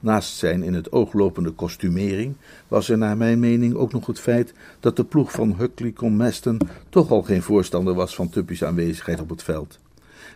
Naast 0.00 0.36
zijn 0.36 0.62
in 0.62 0.74
het 0.74 0.92
oog 0.92 1.12
lopende 1.12 1.50
kostumering 1.50 2.34
was 2.68 2.88
er 2.88 2.98
naar 2.98 3.16
mijn 3.16 3.38
mening 3.38 3.74
ook 3.74 3.92
nog 3.92 4.06
het 4.06 4.20
feit 4.20 4.54
dat 4.80 4.96
de 4.96 5.04
ploeg 5.04 5.32
van 5.32 5.54
Huckley 5.58 5.92
Comeston 5.92 6.60
toch 6.88 7.10
al 7.10 7.22
geen 7.22 7.42
voorstander 7.42 7.94
was 7.94 8.14
van 8.14 8.28
Tuppy's 8.28 8.62
aanwezigheid 8.62 9.20
op 9.20 9.28
het 9.28 9.42
veld. 9.42 9.78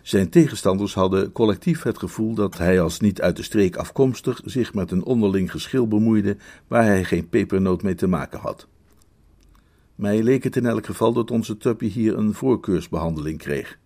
Zijn 0.03 0.29
tegenstanders 0.29 0.95
hadden 0.95 1.33
collectief 1.33 1.83
het 1.83 1.99
gevoel 1.99 2.35
dat 2.35 2.59
hij 2.59 2.81
als 2.81 3.01
niet 3.01 3.21
uit 3.21 3.37
de 3.37 3.43
streek 3.43 3.77
afkomstig 3.77 4.41
zich 4.45 4.75
met 4.75 4.91
een 4.91 5.05
onderling 5.05 5.51
geschil 5.51 5.89
bemoeide 5.89 6.37
waar 6.69 6.85
hij 6.85 7.05
geen 7.05 7.29
pepernoot 7.29 7.83
mee 7.83 7.95
te 7.95 8.07
maken 8.07 8.39
had. 8.39 8.67
Mij 9.95 10.23
leek 10.23 10.45
het 10.45 10.57
in 10.57 10.67
elk 10.67 10.87
geval 10.87 11.13
dat 11.13 11.31
onze 11.31 11.57
Tuppy 11.57 11.89
hier 11.89 12.19
een 12.19 12.35
voorkeursbehandeling 12.35 13.39
kreeg. 13.39 13.79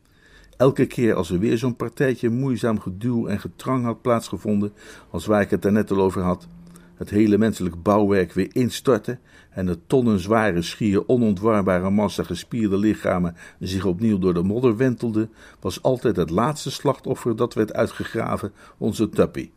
Elke 0.58 0.86
keer 0.86 1.14
als 1.14 1.30
er 1.30 1.38
weer 1.38 1.58
zo'n 1.58 1.76
partijtje 1.76 2.28
moeizaam 2.28 2.80
geduw 2.80 3.26
en 3.26 3.40
getrang 3.40 3.84
had 3.84 4.02
plaatsgevonden, 4.02 4.72
als 5.10 5.26
waar 5.26 5.40
ik 5.40 5.50
het 5.50 5.62
daarnet 5.62 5.90
al 5.90 6.00
over 6.00 6.22
had, 6.22 6.48
het 6.94 7.10
hele 7.10 7.38
menselijk 7.38 7.82
bouwwerk 7.82 8.32
weer 8.32 8.48
instortte 8.52 9.18
en 9.50 9.66
de 9.66 9.78
tonnenzware, 9.86 10.62
schier 10.62 11.08
onontwarbare 11.08 11.90
massa 11.90 12.22
gespierde 12.22 12.78
lichamen 12.78 13.36
zich 13.58 13.84
opnieuw 13.84 14.18
door 14.18 14.34
de 14.34 14.42
modder 14.42 14.76
wentelde, 14.76 15.28
was 15.60 15.82
altijd 15.82 16.16
het 16.16 16.30
laatste 16.30 16.70
slachtoffer 16.70 17.36
dat 17.36 17.54
werd 17.54 17.72
uitgegraven 17.72 18.52
onze 18.78 19.08
Tuppy. 19.08 19.50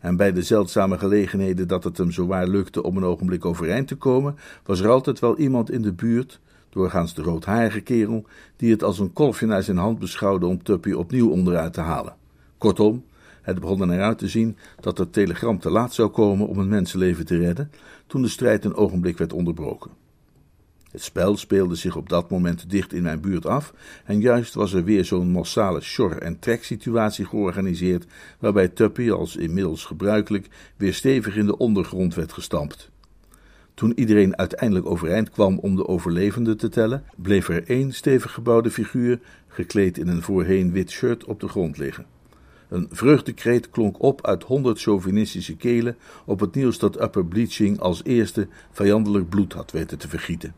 En 0.00 0.16
bij 0.16 0.32
de 0.32 0.42
zeldzame 0.42 0.98
gelegenheden 0.98 1.68
dat 1.68 1.84
het 1.84 1.98
hem 1.98 2.10
zowaar 2.10 2.46
lukte 2.46 2.82
om 2.82 2.96
een 2.96 3.04
ogenblik 3.04 3.44
overeind 3.44 3.88
te 3.88 3.96
komen, 3.96 4.36
was 4.64 4.80
er 4.80 4.88
altijd 4.88 5.18
wel 5.18 5.38
iemand 5.38 5.70
in 5.70 5.82
de 5.82 5.92
buurt, 5.92 6.40
doorgaans 6.76 7.14
de 7.14 7.22
roodharige 7.22 7.80
kerel, 7.80 8.26
die 8.56 8.70
het 8.70 8.82
als 8.82 8.98
een 8.98 9.12
kolfje 9.12 9.46
naar 9.46 9.62
zijn 9.62 9.76
hand 9.76 9.98
beschouwde 9.98 10.46
om 10.46 10.62
Tuppy 10.62 10.92
opnieuw 10.92 11.30
onderuit 11.30 11.72
te 11.72 11.80
halen. 11.80 12.16
Kortom, 12.58 13.04
het 13.42 13.60
begon 13.60 13.80
er 13.80 13.86
naar 13.86 14.02
uit 14.02 14.18
te 14.18 14.28
zien 14.28 14.56
dat 14.80 14.98
het 14.98 15.12
telegram 15.12 15.58
te 15.58 15.70
laat 15.70 15.94
zou 15.94 16.08
komen 16.08 16.46
om 16.46 16.58
een 16.58 16.68
mensenleven 16.68 17.26
te 17.26 17.38
redden, 17.38 17.70
toen 18.06 18.22
de 18.22 18.28
strijd 18.28 18.64
een 18.64 18.74
ogenblik 18.74 19.18
werd 19.18 19.32
onderbroken. 19.32 19.90
Het 20.90 21.02
spel 21.02 21.36
speelde 21.36 21.74
zich 21.74 21.96
op 21.96 22.08
dat 22.08 22.30
moment 22.30 22.70
dicht 22.70 22.92
in 22.92 23.02
mijn 23.02 23.20
buurt 23.20 23.46
af, 23.46 23.74
en 24.04 24.20
juist 24.20 24.54
was 24.54 24.72
er 24.72 24.84
weer 24.84 25.04
zo'n 25.04 25.30
massale 25.30 25.80
shor- 25.80 26.18
en 26.18 26.38
treksituatie 26.38 27.24
georganiseerd, 27.24 28.06
waarbij 28.38 28.68
Tuppy, 28.68 29.10
als 29.10 29.36
inmiddels 29.36 29.84
gebruikelijk, 29.84 30.48
weer 30.76 30.94
stevig 30.94 31.36
in 31.36 31.46
de 31.46 31.58
ondergrond 31.58 32.14
werd 32.14 32.32
gestampt. 32.32 32.90
Toen 33.76 33.92
iedereen 33.98 34.36
uiteindelijk 34.36 34.86
overeind 34.86 35.30
kwam 35.30 35.58
om 35.58 35.76
de 35.76 35.88
overlevenden 35.88 36.56
te 36.56 36.68
tellen, 36.68 37.04
bleef 37.16 37.48
er 37.48 37.68
één 37.68 37.92
stevig 37.92 38.32
gebouwde 38.32 38.70
figuur, 38.70 39.20
gekleed 39.48 39.98
in 39.98 40.08
een 40.08 40.22
voorheen 40.22 40.72
wit 40.72 40.90
shirt, 40.90 41.24
op 41.24 41.40
de 41.40 41.48
grond 41.48 41.78
liggen. 41.78 42.06
Een 42.68 42.88
vreugdekreet 42.90 43.70
klonk 43.70 44.02
op 44.02 44.26
uit 44.26 44.42
honderd 44.42 44.80
chauvinistische 44.80 45.56
kelen 45.56 45.96
op 46.24 46.40
het 46.40 46.54
nieuws 46.54 46.78
dat 46.78 47.02
Upper 47.02 47.26
Bleaching 47.26 47.80
als 47.80 48.04
eerste 48.04 48.48
vijandelijk 48.70 49.28
bloed 49.28 49.52
had 49.52 49.70
weten 49.70 49.98
te 49.98 50.08
vergieten. 50.08 50.54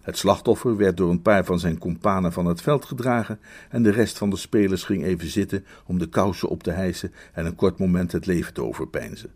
Het 0.00 0.18
slachtoffer 0.18 0.76
werd 0.76 0.96
door 0.96 1.10
een 1.10 1.22
paar 1.22 1.44
van 1.44 1.58
zijn 1.58 1.78
kompanen 1.78 2.32
van 2.32 2.46
het 2.46 2.60
veld 2.60 2.84
gedragen 2.84 3.40
en 3.70 3.82
de 3.82 3.90
rest 3.90 4.18
van 4.18 4.30
de 4.30 4.36
spelers 4.36 4.84
ging 4.84 5.04
even 5.04 5.28
zitten 5.28 5.64
om 5.86 5.98
de 5.98 6.08
kousen 6.08 6.48
op 6.48 6.62
te 6.62 6.70
hijsen 6.70 7.12
en 7.32 7.46
een 7.46 7.54
kort 7.54 7.78
moment 7.78 8.12
het 8.12 8.26
leven 8.26 8.54
te 8.54 8.64
overpeinzen. 8.64 9.30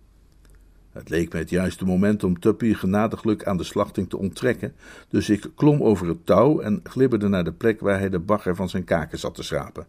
Het 0.93 1.09
leek 1.09 1.33
mij 1.33 1.41
het 1.41 1.51
juiste 1.51 1.85
moment 1.85 2.25
om 2.25 2.41
Tuppy 2.41 2.75
genadiglijk 2.75 3.45
aan 3.45 3.57
de 3.57 3.65
slachting 3.65 4.09
te 4.09 4.19
onttrekken, 4.19 4.75
dus 5.09 5.31
ik 5.31 5.51
klom 5.55 5.83
over 5.83 6.09
het 6.09 6.27
touw 6.27 6.61
en 6.61 6.81
glibberde 6.85 7.29
naar 7.29 7.45
de 7.45 7.53
plek 7.53 7.81
waar 7.81 7.99
hij 7.99 8.09
de 8.09 8.19
bagger 8.19 8.57
van 8.57 8.69
zijn 8.69 8.85
kaken 8.85 9.19
zat 9.19 9.35
te 9.35 9.43
schrapen. 9.43 9.87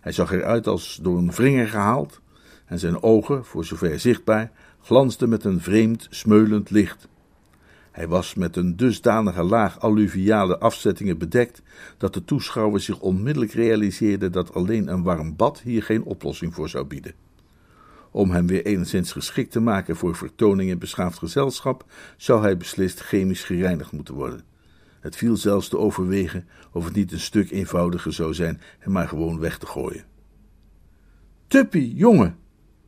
Hij 0.00 0.12
zag 0.12 0.32
eruit 0.32 0.66
als 0.66 0.98
door 1.02 1.18
een 1.18 1.30
wringer 1.30 1.68
gehaald, 1.68 2.20
en 2.66 2.78
zijn 2.78 3.02
ogen, 3.02 3.44
voor 3.44 3.64
zover 3.64 4.00
zichtbaar, 4.00 4.50
glansden 4.82 5.28
met 5.28 5.44
een 5.44 5.60
vreemd, 5.60 6.06
smeulend 6.10 6.70
licht. 6.70 7.08
Hij 7.90 8.08
was 8.08 8.34
met 8.34 8.56
een 8.56 8.76
dusdanige 8.76 9.42
laag 9.42 9.80
alluviale 9.80 10.58
afzettingen 10.58 11.18
bedekt 11.18 11.62
dat 11.96 12.14
de 12.14 12.24
toeschouwer 12.24 12.80
zich 12.80 13.00
onmiddellijk 13.00 13.52
realiseerde 13.52 14.30
dat 14.30 14.54
alleen 14.54 14.88
een 14.88 15.02
warm 15.02 15.36
bad 15.36 15.60
hier 15.60 15.82
geen 15.82 16.02
oplossing 16.02 16.54
voor 16.54 16.68
zou 16.68 16.84
bieden. 16.84 17.27
Om 18.18 18.30
hem 18.30 18.46
weer 18.46 18.66
enigszins 18.66 19.12
geschikt 19.12 19.50
te 19.50 19.60
maken 19.60 19.96
voor 19.96 20.16
vertoning 20.16 20.70
in 20.70 20.78
beschaafd 20.78 21.18
gezelschap, 21.18 21.84
zou 22.16 22.42
hij 22.42 22.56
beslist 22.56 23.00
chemisch 23.00 23.44
gereinigd 23.44 23.92
moeten 23.92 24.14
worden. 24.14 24.44
Het 25.00 25.16
viel 25.16 25.36
zelfs 25.36 25.68
te 25.68 25.78
overwegen 25.78 26.48
of 26.72 26.84
het 26.84 26.94
niet 26.94 27.12
een 27.12 27.20
stuk 27.20 27.50
eenvoudiger 27.50 28.12
zou 28.12 28.34
zijn 28.34 28.60
hem 28.78 28.92
maar 28.92 29.08
gewoon 29.08 29.38
weg 29.38 29.58
te 29.58 29.66
gooien. 29.66 30.04
Tuppy, 31.46 31.92
jongen, 31.94 32.36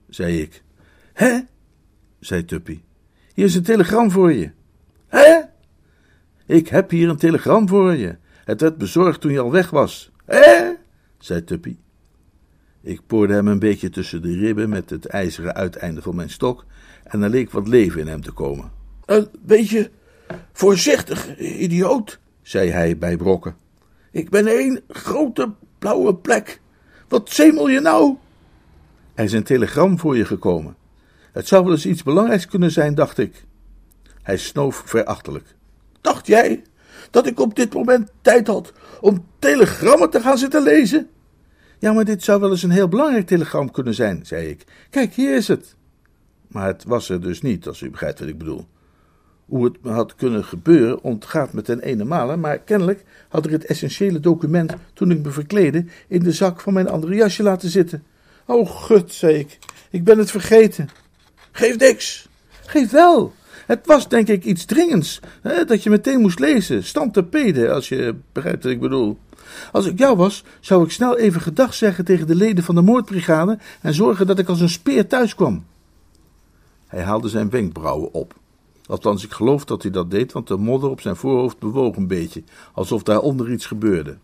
zei 0.09 0.41
ik. 0.41 0.63
Hè? 1.13 1.41
zei 2.21 2.45
Tuppy. 2.45 2.81
Hier 3.35 3.45
is 3.45 3.55
een 3.55 3.63
telegram 3.63 4.11
voor 4.11 4.33
je. 4.33 4.51
Hè? 5.07 5.41
Ik 6.47 6.69
heb 6.69 6.91
hier 6.91 7.09
een 7.09 7.17
telegram 7.17 7.69
voor 7.69 7.95
je. 7.95 8.17
Het 8.45 8.61
werd 8.61 8.79
bezorgd 8.79 9.21
toen 9.21 9.33
je 9.33 9.41
al 9.41 9.53
weg 9.53 9.71
was. 9.71 10.11
Hè? 10.25 10.73
zei 11.19 11.45
Tuppy. 11.45 11.77
Ik 12.83 13.01
poorde 13.07 13.33
hem 13.33 13.49
een 13.49 13.59
beetje 13.59 13.91
tussen 13.91 14.23
de 14.23 14.37
ribben 14.37 14.69
met 14.69 14.91
het 14.91 15.07
ijzeren 15.07 15.55
uiteinde 15.55 16.03
van 16.03 16.15
mijn 16.15 16.31
stok 16.31 16.65
en 17.05 17.23
er 17.23 17.31
leek 17.31 17.51
wat 17.51 17.69
leven 17.69 18.01
in 18.01 18.07
hem 18.07 18.23
te 18.23 18.33
komen. 18.33 18.71
Een 19.07 19.29
beetje 19.41 19.91
voorzichtig, 20.53 21.39
idioot, 21.39 22.19
zei 22.43 22.71
hij 22.71 22.99
bij 22.99 23.17
brokken. 23.17 23.57
Ik 24.11 24.31
ben 24.31 24.47
één 24.47 24.81
grote 24.89 25.53
blauwe 25.79 26.15
plek. 26.15 26.61
Wat 27.09 27.31
zemel 27.31 27.69
je 27.69 27.81
nou? 27.81 28.17
Er 29.15 29.25
is 29.25 29.33
een 29.33 29.43
telegram 29.43 29.99
voor 29.99 30.17
je 30.17 30.25
gekomen. 30.25 30.77
Het 31.33 31.49
zou 31.49 31.65
wel 31.65 31.73
eens 31.73 31.87
iets 31.87 32.03
belangrijks 32.03 32.47
kunnen 32.47 32.71
zijn, 32.71 32.95
dacht 32.95 33.19
ik. 33.19 33.45
Hij 34.23 34.37
snoof 34.37 34.83
verachtelijk. 34.87 35.55
Dacht 36.01 36.27
jij 36.27 36.63
dat 37.11 37.27
ik 37.27 37.41
op 37.41 37.55
dit 37.55 37.75
moment 37.75 38.11
tijd 38.23 38.47
had 38.47 38.73
om 39.01 39.27
telegrammen 39.39 40.11
te 40.11 40.21
gaan 40.21 40.39
zitten 40.39 40.63
lezen? 40.63 41.09
Ja, 41.81 41.93
maar 41.93 42.05
dit 42.05 42.23
zou 42.23 42.41
wel 42.41 42.51
eens 42.51 42.63
een 42.63 42.71
heel 42.71 42.89
belangrijk 42.89 43.27
telegram 43.27 43.71
kunnen 43.71 43.95
zijn, 43.95 44.27
zei 44.27 44.49
ik. 44.49 44.65
Kijk, 44.91 45.15
hier 45.15 45.37
is 45.37 45.49
het. 45.49 45.75
Maar 46.49 46.67
het 46.67 46.85
was 46.85 47.09
er 47.09 47.21
dus 47.21 47.43
niet, 47.43 47.67
als 47.67 47.81
u 47.81 47.91
begrijpt 47.91 48.19
wat 48.19 48.29
ik 48.29 48.39
bedoel. 48.39 48.67
Hoe 49.47 49.65
het 49.65 49.77
had 49.83 50.15
kunnen 50.15 50.45
gebeuren 50.45 51.03
ontgaat 51.03 51.53
me 51.53 51.63
ten 51.63 51.81
ene 51.81 52.05
male, 52.05 52.37
maar 52.37 52.59
kennelijk 52.59 53.05
had 53.29 53.47
ik 53.47 53.53
het 53.53 53.65
essentiële 53.65 54.21
document, 54.21 54.75
toen 54.93 55.11
ik 55.11 55.23
me 55.23 55.31
verkleedde, 55.31 55.85
in 56.09 56.23
de 56.23 56.33
zak 56.33 56.61
van 56.61 56.73
mijn 56.73 56.89
andere 56.89 57.15
jasje 57.15 57.43
laten 57.43 57.71
zitten. 57.71 58.05
Oh, 58.47 58.71
gut, 58.71 59.13
zei 59.13 59.35
ik, 59.35 59.59
ik 59.91 60.05
ben 60.05 60.19
het 60.19 60.31
vergeten. 60.31 60.89
Geef 61.53 61.79
niks. 61.79 62.29
Geef 62.67 62.91
wel. 62.91 63.33
Het 63.67 63.87
was 63.87 64.09
denk 64.09 64.29
ik 64.29 64.45
iets 64.45 64.65
dringends, 64.65 65.21
hè, 65.43 65.65
dat 65.65 65.83
je 65.83 65.91
meteen 65.91 66.21
moest 66.21 66.39
lezen, 66.39 66.85
stand 66.85 67.15
te 67.15 67.25
peden, 67.25 67.75
als 67.75 67.89
je 67.89 68.15
begrijpt 68.33 68.63
wat 68.63 68.73
ik 68.73 68.81
bedoel. 68.81 69.19
Als 69.73 69.87
ik 69.87 69.99
jou 69.99 70.16
was, 70.16 70.45
zou 70.61 70.85
ik 70.85 70.90
snel 70.90 71.16
even 71.16 71.40
gedag 71.40 71.75
zeggen 71.75 72.04
tegen 72.04 72.26
de 72.26 72.35
leden 72.35 72.64
van 72.64 72.75
de 72.75 72.80
moordbrigade 72.80 73.59
en 73.80 73.95
zorgen 73.95 74.26
dat 74.26 74.38
ik 74.38 74.49
als 74.49 74.61
een 74.61 74.69
speer 74.69 75.07
thuis 75.07 75.35
kwam. 75.35 75.64
Hij 76.87 77.02
haalde 77.02 77.28
zijn 77.28 77.50
wenkbrauwen 77.50 78.14
op. 78.14 78.35
Althans, 78.87 79.25
ik 79.25 79.33
geloof 79.33 79.64
dat 79.64 79.83
hij 79.83 79.90
dat 79.90 80.11
deed, 80.11 80.33
want 80.33 80.49
de 80.49 80.57
modder 80.57 80.90
op 80.90 81.00
zijn 81.00 81.16
voorhoofd 81.16 81.59
bewoog 81.59 81.97
een 81.97 82.07
beetje, 82.07 82.42
alsof 82.73 83.02
daaronder 83.02 83.52
iets 83.52 83.66
gebeurde. 83.66 84.16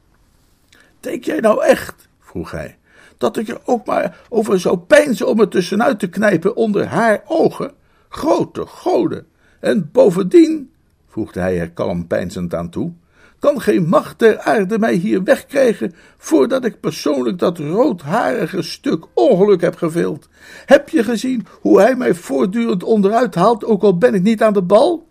Denk 1.00 1.24
jij 1.24 1.40
nou 1.40 1.64
echt, 1.64 2.08
vroeg 2.20 2.50
hij, 2.50 2.78
dat 3.18 3.36
ik 3.36 3.48
er 3.48 3.60
ook 3.64 3.86
maar 3.86 4.20
over 4.28 4.60
zou 4.60 4.78
peinzen 4.78 5.28
om 5.28 5.40
het 5.40 5.50
tussenuit 5.50 5.98
te 5.98 6.08
knijpen 6.08 6.56
onder 6.56 6.86
haar 6.86 7.22
ogen? 7.26 7.72
Grote 8.08 8.66
goden! 8.66 9.26
En 9.60 9.88
bovendien, 9.92 10.70
voegde 11.06 11.40
hij 11.40 11.60
er 11.60 11.70
kalm 11.70 12.06
peinzend 12.06 12.54
aan 12.54 12.70
toe, 12.70 12.92
kan 13.38 13.60
geen 13.60 13.88
macht 13.88 14.18
der 14.18 14.38
aarde 14.38 14.78
mij 14.78 14.94
hier 14.94 15.22
wegkrijgen 15.22 15.94
voordat 16.18 16.64
ik 16.64 16.80
persoonlijk 16.80 17.38
dat 17.38 17.58
roodharige 17.58 18.62
stuk 18.62 19.04
ongeluk 19.14 19.60
heb 19.60 19.76
gevild. 19.76 20.28
Heb 20.66 20.88
je 20.88 21.04
gezien 21.04 21.46
hoe 21.60 21.80
hij 21.80 21.96
mij 21.96 22.14
voortdurend 22.14 22.82
onderuit 22.82 23.34
haalt, 23.34 23.64
ook 23.64 23.82
al 23.82 23.98
ben 23.98 24.14
ik 24.14 24.22
niet 24.22 24.42
aan 24.42 24.52
de 24.52 24.62
bal? 24.62 25.08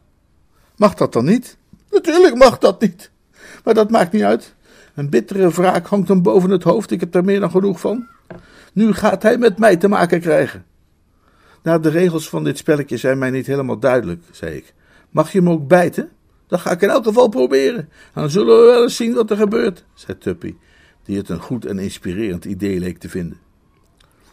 Mag 0.76 0.94
dat 0.94 1.14
dan 1.14 1.26
niet? 1.26 1.58
Natuurlijk 1.92 2.36
mag 2.36 2.58
dat 2.58 2.82
niet. 2.82 3.12
Maar 3.64 3.74
dat 3.74 3.90
maakt 3.90 4.12
niet 4.12 4.24
uit. 4.24 4.56
Een 4.96 5.10
bittere 5.10 5.50
wraak 5.50 5.88
hangt 5.88 6.08
hem 6.08 6.22
boven 6.22 6.50
het 6.50 6.64
hoofd, 6.64 6.92
ik 6.92 7.00
heb 7.00 7.12
daar 7.12 7.24
meer 7.24 7.40
dan 7.40 7.52
genoeg 7.52 7.80
van. 7.80 8.08
Nu 8.74 8.94
gaat 8.94 9.24
hij 9.24 9.38
met 9.38 9.58
mij 9.58 9.78
te 9.78 9.88
maken 9.88 10.20
krijgen. 10.20 10.66
Nou, 11.64 11.82
de 11.82 11.90
regels 11.90 12.30
van 12.30 12.44
dit 12.44 12.58
spelletje 12.58 12.98
zijn 12.98 13.18
mij 13.18 13.30
niet 13.30 13.46
helemaal 13.46 13.80
duidelijk, 13.80 14.24
zei 14.32 14.56
ik. 14.56 14.74
Mag 15.10 15.32
je 15.32 15.38
hem 15.38 15.50
ook 15.50 15.68
bijten? 15.68 16.10
Dat 16.48 16.60
ga 16.60 16.72
ik 16.72 16.82
in 16.82 16.90
elk 16.90 17.04
geval 17.04 17.28
proberen. 17.28 17.90
Dan 18.14 18.30
zullen 18.30 18.60
we 18.60 18.66
wel 18.66 18.84
eens 18.84 18.96
zien 18.96 19.14
wat 19.14 19.30
er 19.30 19.38
gebeurt, 19.38 19.86
zei 19.94 20.18
Tuppy, 20.18 20.56
die 21.04 21.18
het 21.18 21.30
een 21.30 21.42
goed 21.42 21.66
en 21.66 21.80
inspirerend 21.80 22.46
idee 22.46 22.80
leek 22.80 22.98
te 22.98 23.10
vinden. 23.10 23.40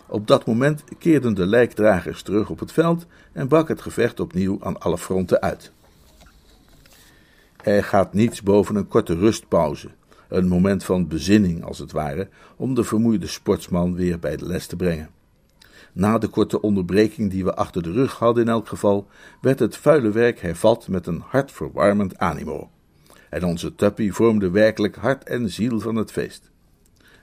Op 0.06 0.26
dat 0.26 0.46
moment 0.46 0.84
keerden 0.98 1.34
de 1.34 1.46
lijkdragers 1.46 2.22
terug 2.22 2.50
op 2.50 2.58
het 2.58 2.72
veld 2.72 3.06
en 3.32 3.48
brak 3.48 3.68
het 3.68 3.80
gevecht 3.80 4.20
opnieuw 4.20 4.58
aan 4.60 4.80
alle 4.80 4.98
fronten 4.98 5.40
uit. 5.40 5.72
Er 7.62 7.84
gaat 7.84 8.12
niets 8.12 8.42
boven 8.42 8.76
een 8.76 8.88
korte 8.88 9.14
rustpauze, 9.14 9.88
een 10.28 10.48
moment 10.48 10.84
van 10.84 11.08
bezinning 11.08 11.64
als 11.64 11.78
het 11.78 11.92
ware, 11.92 12.28
om 12.56 12.74
de 12.74 12.84
vermoeide 12.84 13.26
sportsman 13.26 13.94
weer 13.94 14.18
bij 14.18 14.36
de 14.36 14.46
les 14.46 14.66
te 14.66 14.76
brengen. 14.76 15.10
Na 15.92 16.18
de 16.18 16.28
korte 16.28 16.60
onderbreking 16.60 17.30
die 17.30 17.44
we 17.44 17.54
achter 17.54 17.82
de 17.82 17.92
rug 17.92 18.18
hadden 18.18 18.42
in 18.42 18.48
elk 18.48 18.68
geval, 18.68 19.08
werd 19.40 19.58
het 19.58 19.76
vuile 19.76 20.10
werk 20.10 20.40
hervat 20.40 20.88
met 20.88 21.06
een 21.06 21.22
hartverwarmend 21.26 22.18
animo. 22.18 22.70
En 23.30 23.44
onze 23.44 23.74
Tuppy 23.74 24.10
vormde 24.10 24.50
werkelijk 24.50 24.96
hart 24.96 25.24
en 25.24 25.50
ziel 25.50 25.80
van 25.80 25.96
het 25.96 26.12
feest. 26.12 26.50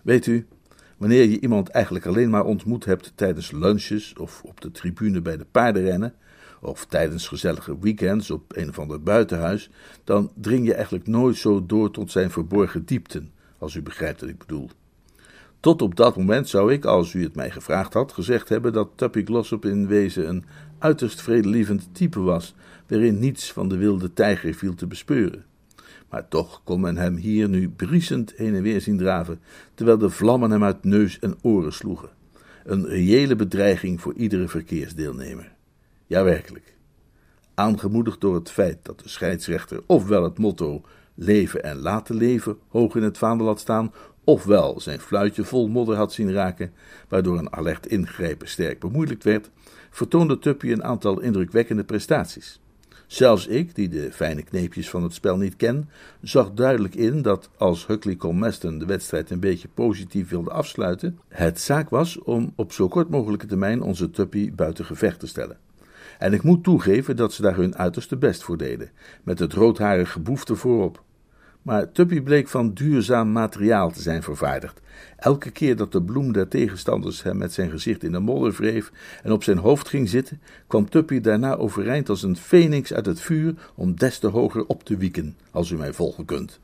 Weet 0.01 0.25
u, 0.25 0.47
wanneer 0.97 1.29
je 1.29 1.39
iemand 1.39 1.69
eigenlijk 1.69 2.05
alleen 2.05 2.29
maar 2.29 2.45
ontmoet 2.45 2.85
hebt 2.85 3.11
tijdens 3.15 3.51
lunches 3.51 4.13
of 4.13 4.41
op 4.43 4.61
de 4.61 4.71
tribune 4.71 5.21
bij 5.21 5.37
de 5.37 5.45
paardenrennen, 5.51 6.13
of 6.61 6.85
tijdens 6.85 7.27
gezellige 7.27 7.79
weekends 7.79 8.31
op 8.31 8.55
een 8.55 8.69
of 8.69 8.79
ander 8.79 9.03
buitenhuis, 9.03 9.69
dan 10.03 10.31
dring 10.35 10.65
je 10.65 10.73
eigenlijk 10.73 11.07
nooit 11.07 11.35
zo 11.35 11.65
door 11.65 11.91
tot 11.91 12.11
zijn 12.11 12.31
verborgen 12.31 12.85
diepten, 12.85 13.31
als 13.57 13.75
u 13.75 13.81
begrijpt 13.81 14.21
wat 14.21 14.29
ik 14.29 14.37
bedoel. 14.37 14.69
Tot 15.59 15.81
op 15.81 15.95
dat 15.95 16.17
moment 16.17 16.49
zou 16.49 16.73
ik, 16.73 16.85
als 16.85 17.13
u 17.13 17.23
het 17.23 17.35
mij 17.35 17.51
gevraagd 17.51 17.93
had, 17.93 18.11
gezegd 18.11 18.49
hebben 18.49 18.73
dat 18.73 18.89
Tuppy 18.95 19.25
Glossop 19.25 19.65
in 19.65 19.87
wezen 19.87 20.29
een 20.29 20.43
uiterst 20.77 21.21
vredelievend 21.21 21.89
type 21.91 22.19
was, 22.19 22.55
waarin 22.87 23.19
niets 23.19 23.51
van 23.51 23.69
de 23.69 23.77
wilde 23.77 24.13
tijger 24.13 24.53
viel 24.53 24.75
te 24.75 24.87
bespeuren. 24.87 25.45
Maar 26.09 26.27
toch 26.27 26.61
kon 26.63 26.81
men 26.81 26.97
hem 26.97 27.15
hier 27.15 27.49
nu 27.49 27.69
briesend 27.69 28.33
heen 28.35 28.55
en 28.55 28.61
weer 28.61 28.81
zien 28.81 28.97
draven, 28.97 29.39
terwijl 29.73 29.97
de 29.97 30.09
vlammen 30.09 30.51
hem 30.51 30.63
uit 30.63 30.83
neus 30.83 31.19
en 31.19 31.37
oren 31.41 31.73
sloegen. 31.73 32.09
Een 32.63 32.87
reële 32.87 33.35
bedreiging 33.35 34.01
voor 34.01 34.13
iedere 34.13 34.47
verkeersdeelnemer. 34.47 35.51
Ja, 36.07 36.23
werkelijk. 36.23 36.75
Aangemoedigd 37.53 38.21
door 38.21 38.35
het 38.35 38.51
feit 38.51 38.77
dat 38.81 38.99
de 38.99 39.09
scheidsrechter 39.09 39.81
ofwel 39.85 40.23
het 40.23 40.37
motto 40.37 40.81
leven 41.15 41.63
en 41.63 41.77
laten 41.77 42.15
leven 42.15 42.57
hoog 42.67 42.95
in 42.95 43.03
het 43.03 43.17
vaandel 43.17 43.47
had 43.47 43.59
staan, 43.59 43.93
ofwel 44.29 44.79
zijn 44.79 44.99
fluitje 44.99 45.43
vol 45.43 45.67
modder 45.67 45.95
had 45.95 46.13
zien 46.13 46.33
raken, 46.33 46.71
waardoor 47.07 47.37
een 47.37 47.53
alert 47.53 47.87
ingrijpen 47.87 48.47
sterk 48.47 48.79
bemoeilijkt 48.79 49.23
werd, 49.23 49.49
vertoonde 49.89 50.39
Tuppy 50.39 50.71
een 50.71 50.83
aantal 50.83 51.19
indrukwekkende 51.19 51.83
prestaties. 51.83 52.59
Zelfs 53.07 53.47
ik, 53.47 53.75
die 53.75 53.89
de 53.89 54.11
fijne 54.11 54.43
kneepjes 54.43 54.89
van 54.89 55.03
het 55.03 55.13
spel 55.13 55.37
niet 55.37 55.55
ken, 55.55 55.89
zag 56.21 56.51
duidelijk 56.53 56.95
in 56.95 57.21
dat 57.21 57.49
als 57.57 57.87
Huckley 57.87 58.15
Colmaston 58.15 58.79
de 58.79 58.85
wedstrijd 58.85 59.29
een 59.29 59.39
beetje 59.39 59.67
positief 59.73 60.29
wilde 60.29 60.51
afsluiten, 60.51 61.19
het 61.27 61.59
zaak 61.59 61.89
was 61.89 62.19
om 62.19 62.53
op 62.55 62.71
zo 62.71 62.87
kort 62.87 63.09
mogelijke 63.09 63.45
termijn 63.45 63.81
onze 63.81 64.09
Tuppy 64.09 64.51
buiten 64.53 64.85
gevecht 64.85 65.19
te 65.19 65.27
stellen. 65.27 65.57
En 66.19 66.33
ik 66.33 66.43
moet 66.43 66.63
toegeven 66.63 67.15
dat 67.15 67.33
ze 67.33 67.41
daar 67.41 67.55
hun 67.55 67.75
uiterste 67.75 68.17
best 68.17 68.43
voor 68.43 68.57
deden, 68.57 68.89
met 69.23 69.39
het 69.39 69.53
roodharige 69.53 70.19
boefte 70.19 70.55
voorop. 70.55 71.03
Maar 71.69 71.91
Tuppy 71.91 72.21
bleek 72.21 72.47
van 72.47 72.73
duurzaam 72.73 73.31
materiaal 73.31 73.91
te 73.91 74.01
zijn 74.01 74.23
vervaardigd. 74.23 74.81
Elke 75.17 75.51
keer 75.51 75.75
dat 75.75 75.91
de 75.91 76.01
bloem 76.01 76.31
der 76.31 76.47
tegenstanders 76.47 77.23
hem 77.23 77.37
met 77.37 77.53
zijn 77.53 77.69
gezicht 77.69 78.03
in 78.03 78.11
de 78.11 78.19
modder 78.19 78.51
wreef 78.51 78.91
en 79.23 79.31
op 79.31 79.43
zijn 79.43 79.57
hoofd 79.57 79.87
ging 79.87 80.09
zitten, 80.09 80.41
kwam 80.67 80.89
Tuppy 80.89 81.19
daarna 81.19 81.55
overeind 81.55 82.09
als 82.09 82.23
een 82.23 82.37
feniks 82.37 82.93
uit 82.93 83.05
het 83.05 83.21
vuur 83.21 83.53
om 83.75 83.95
des 83.95 84.19
te 84.19 84.27
hoger 84.27 84.65
op 84.65 84.83
te 84.83 84.97
wieken, 84.97 85.37
als 85.51 85.69
u 85.69 85.77
mij 85.77 85.93
volgen 85.93 86.25
kunt. 86.25 86.59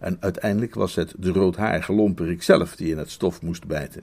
En 0.00 0.16
uiteindelijk 0.20 0.74
was 0.74 0.94
het 0.94 1.14
de 1.18 1.30
roodharige 1.32 1.92
lomperik 1.92 2.42
zelf 2.42 2.76
die 2.76 2.90
in 2.90 2.98
het 2.98 3.10
stof 3.10 3.42
moest 3.42 3.66
bijten. 3.66 4.02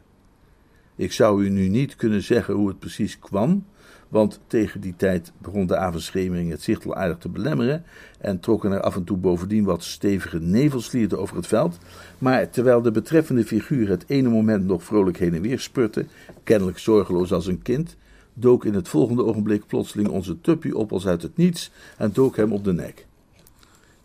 Ik 0.95 1.11
zou 1.11 1.43
u 1.43 1.49
nu 1.49 1.67
niet 1.67 1.95
kunnen 1.95 2.23
zeggen 2.23 2.53
hoe 2.53 2.67
het 2.67 2.79
precies 2.79 3.19
kwam, 3.19 3.65
want 4.09 4.39
tegen 4.47 4.81
die 4.81 4.93
tijd 4.97 5.31
begon 5.37 5.67
de 5.67 5.77
avondschemering 5.77 6.51
het 6.51 6.61
zicht 6.61 6.83
wel 6.83 6.95
aardig 6.95 7.17
te 7.17 7.29
belemmeren 7.29 7.83
en 8.19 8.39
trokken 8.39 8.71
er 8.71 8.81
af 8.81 8.95
en 8.95 9.03
toe 9.03 9.17
bovendien 9.17 9.63
wat 9.63 9.83
stevige 9.83 10.39
nevelslierten 10.39 11.19
over 11.19 11.35
het 11.35 11.47
veld. 11.47 11.77
Maar 12.17 12.49
terwijl 12.49 12.81
de 12.81 12.91
betreffende 12.91 13.45
figuur 13.45 13.89
het 13.89 14.03
ene 14.07 14.29
moment 14.29 14.65
nog 14.65 14.83
vrolijk 14.83 15.17
heen 15.17 15.33
en 15.33 15.41
weer 15.41 15.59
spurte, 15.59 16.05
kennelijk 16.43 16.79
zorgeloos 16.79 17.33
als 17.33 17.47
een 17.47 17.61
kind, 17.61 17.95
dook 18.33 18.65
in 18.65 18.73
het 18.73 18.87
volgende 18.87 19.23
ogenblik 19.23 19.67
plotseling 19.67 20.09
onze 20.09 20.41
Tuppy 20.41 20.71
op 20.71 20.91
als 20.91 21.07
uit 21.07 21.21
het 21.21 21.37
niets 21.37 21.71
en 21.97 22.11
dook 22.13 22.35
hem 22.35 22.51
op 22.51 22.63
de 22.63 22.73
nek. 22.73 23.06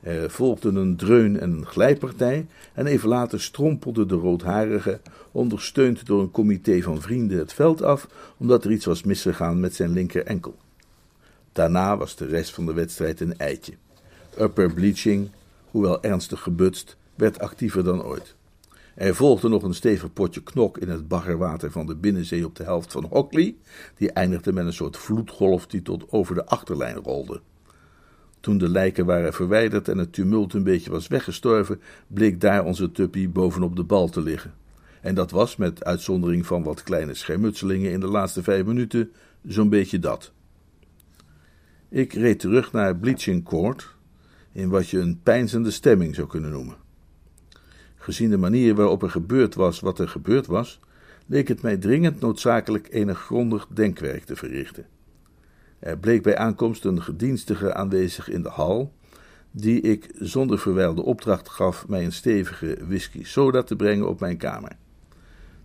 Er 0.03 0.31
volgde 0.31 0.69
een 0.69 0.97
dreun- 0.97 1.41
en 1.41 1.51
een 1.51 1.67
glijpartij 1.67 2.47
en 2.75 2.87
even 2.87 3.09
later 3.09 3.41
strompelde 3.41 4.07
de 4.07 4.15
roodharige, 4.15 5.01
ondersteund 5.33 6.07
door 6.07 6.21
een 6.21 6.31
comité 6.31 6.81
van 6.81 7.01
vrienden, 7.01 7.39
het 7.39 7.53
veld 7.53 7.83
af, 7.83 8.09
omdat 8.37 8.65
er 8.65 8.71
iets 8.71 8.85
was 8.85 9.03
misgegaan 9.03 9.61
met 9.61 9.75
zijn 9.75 9.93
linker 9.93 10.25
enkel. 10.25 10.57
Daarna 11.53 11.97
was 11.97 12.17
de 12.17 12.27
rest 12.27 12.55
van 12.55 12.67
de 12.67 12.73
wedstrijd 12.73 13.21
een 13.21 13.39
eitje. 13.39 13.73
Upper 14.41 14.75
Bleaching, 14.75 15.31
hoewel 15.71 16.03
ernstig 16.03 16.41
gebutst, 16.41 16.97
werd 17.15 17.39
actiever 17.39 17.85
dan 17.85 18.03
ooit. 18.03 18.35
Er 18.95 19.15
volgde 19.15 19.49
nog 19.49 19.63
een 19.63 19.75
stevig 19.75 20.13
potje 20.13 20.43
knok 20.43 20.79
in 20.79 20.89
het 20.89 21.09
baggerwater 21.09 21.71
van 21.71 21.87
de 21.87 21.95
binnenzee 21.95 22.45
op 22.45 22.57
de 22.57 22.65
helft 22.65 22.93
van 22.93 23.07
Hockley, 23.11 23.55
die 23.97 24.13
eindigde 24.13 24.53
met 24.53 24.67
een 24.67 24.73
soort 24.73 24.97
vloedgolf 24.97 25.67
die 25.67 25.83
tot 25.83 26.05
over 26.11 26.35
de 26.35 26.47
achterlijn 26.47 26.97
rolde. 26.97 27.41
Toen 28.43 28.59
de 28.59 28.69
lijken 28.69 29.07
waren 29.07 29.33
verwijderd 29.33 29.89
en 29.89 29.99
het 29.99 30.13
tumult 30.13 30.55
een 30.55 30.63
beetje 30.63 30.91
was 30.91 31.09
weggestorven, 31.09 31.81
bleek 32.07 32.41
daar 32.41 32.65
onze 32.65 32.93
tuppy 32.93 33.29
bovenop 33.29 33.77
de 33.77 33.85
bal 33.85 34.09
te 34.09 34.21
liggen. 34.21 34.55
En 35.01 35.15
dat 35.15 35.31
was, 35.31 35.57
met 35.57 35.85
uitzondering 35.85 36.47
van 36.47 36.63
wat 36.63 36.83
kleine 36.83 37.15
schermutselingen 37.15 37.91
in 37.91 38.01
de 38.01 38.07
laatste 38.07 38.43
vijf 38.43 38.65
minuten, 38.65 39.11
zo'n 39.47 39.69
beetje 39.69 39.99
dat. 39.99 40.33
Ik 41.89 42.13
reed 42.13 42.39
terug 42.39 42.73
naar 42.73 42.97
Bleaching 42.97 43.45
Court, 43.45 43.95
in 44.53 44.69
wat 44.69 44.89
je 44.89 44.99
een 44.99 45.21
pijnzende 45.23 45.71
stemming 45.71 46.15
zou 46.15 46.27
kunnen 46.27 46.51
noemen. 46.51 46.77
Gezien 47.97 48.31
de 48.31 48.39
manier 48.39 48.75
waarop 48.75 49.03
er 49.03 49.11
gebeurd 49.11 49.55
was 49.55 49.81
wat 49.81 49.99
er 49.99 50.09
gebeurd 50.09 50.47
was, 50.47 50.81
leek 51.27 51.49
het 51.49 51.63
mij 51.63 51.77
dringend 51.77 52.21
noodzakelijk 52.21 52.89
enig 52.91 53.21
grondig 53.21 53.67
denkwerk 53.71 54.25
te 54.25 54.37
verrichten. 54.37 54.87
Er 55.83 55.99
bleek 55.99 56.23
bij 56.23 56.37
aankomst 56.37 56.85
een 56.85 57.03
gedienstige 57.03 57.75
aanwezig 57.75 58.29
in 58.29 58.43
de 58.43 58.49
hal, 58.49 58.93
die 59.51 59.81
ik 59.81 60.11
zonder 60.19 60.59
verwijl 60.59 60.95
de 60.95 61.03
opdracht 61.03 61.49
gaf 61.49 61.89
mij 61.89 62.05
een 62.05 62.13
stevige 62.13 62.79
whisky 62.87 63.25
soda 63.25 63.63
te 63.63 63.77
brengen 63.77 64.09
op 64.09 64.21
mijn 64.21 64.37
kamer. 64.37 64.73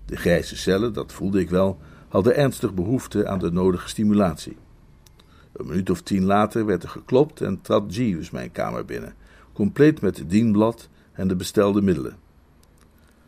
De 0.05 0.15
grijze 0.15 0.55
cellen, 0.55 0.93
dat 0.93 1.13
voelde 1.13 1.39
ik 1.39 1.49
wel, 1.49 1.79
hadden 2.07 2.35
ernstig 2.35 2.73
behoefte 2.73 3.27
aan 3.27 3.39
de 3.39 3.51
nodige 3.51 3.89
stimulatie. 3.89 4.57
Een 5.53 5.67
minuut 5.67 5.89
of 5.89 6.01
tien 6.01 6.23
later 6.23 6.65
werd 6.65 6.83
er 6.83 6.89
geklopt 6.89 7.41
en 7.41 7.61
trad 7.61 7.95
Jeeves 7.95 8.31
mijn 8.31 8.51
kamer 8.51 8.85
binnen, 8.85 9.13
compleet 9.53 10.01
met 10.01 10.17
het 10.17 10.29
dienblad 10.29 10.89
en 11.13 11.27
de 11.27 11.35
bestelde 11.35 11.81
middelen. 11.81 12.15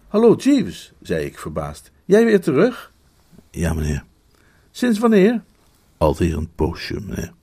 Hallo 0.08 0.36
Jeeves, 0.36 0.94
zei 1.02 1.26
ik 1.26 1.40
verbaasd. 1.40 1.92
Jij 2.06 2.26
weer 2.26 2.42
terug? 2.42 2.92
Ja, 3.52 3.74
meneer. 3.74 4.04
Sinds 4.72 5.00
wanneer? 5.00 5.42
Alweer 6.00 6.38
een 6.38 6.50
poosje, 6.56 7.00
meneer. 7.00 7.34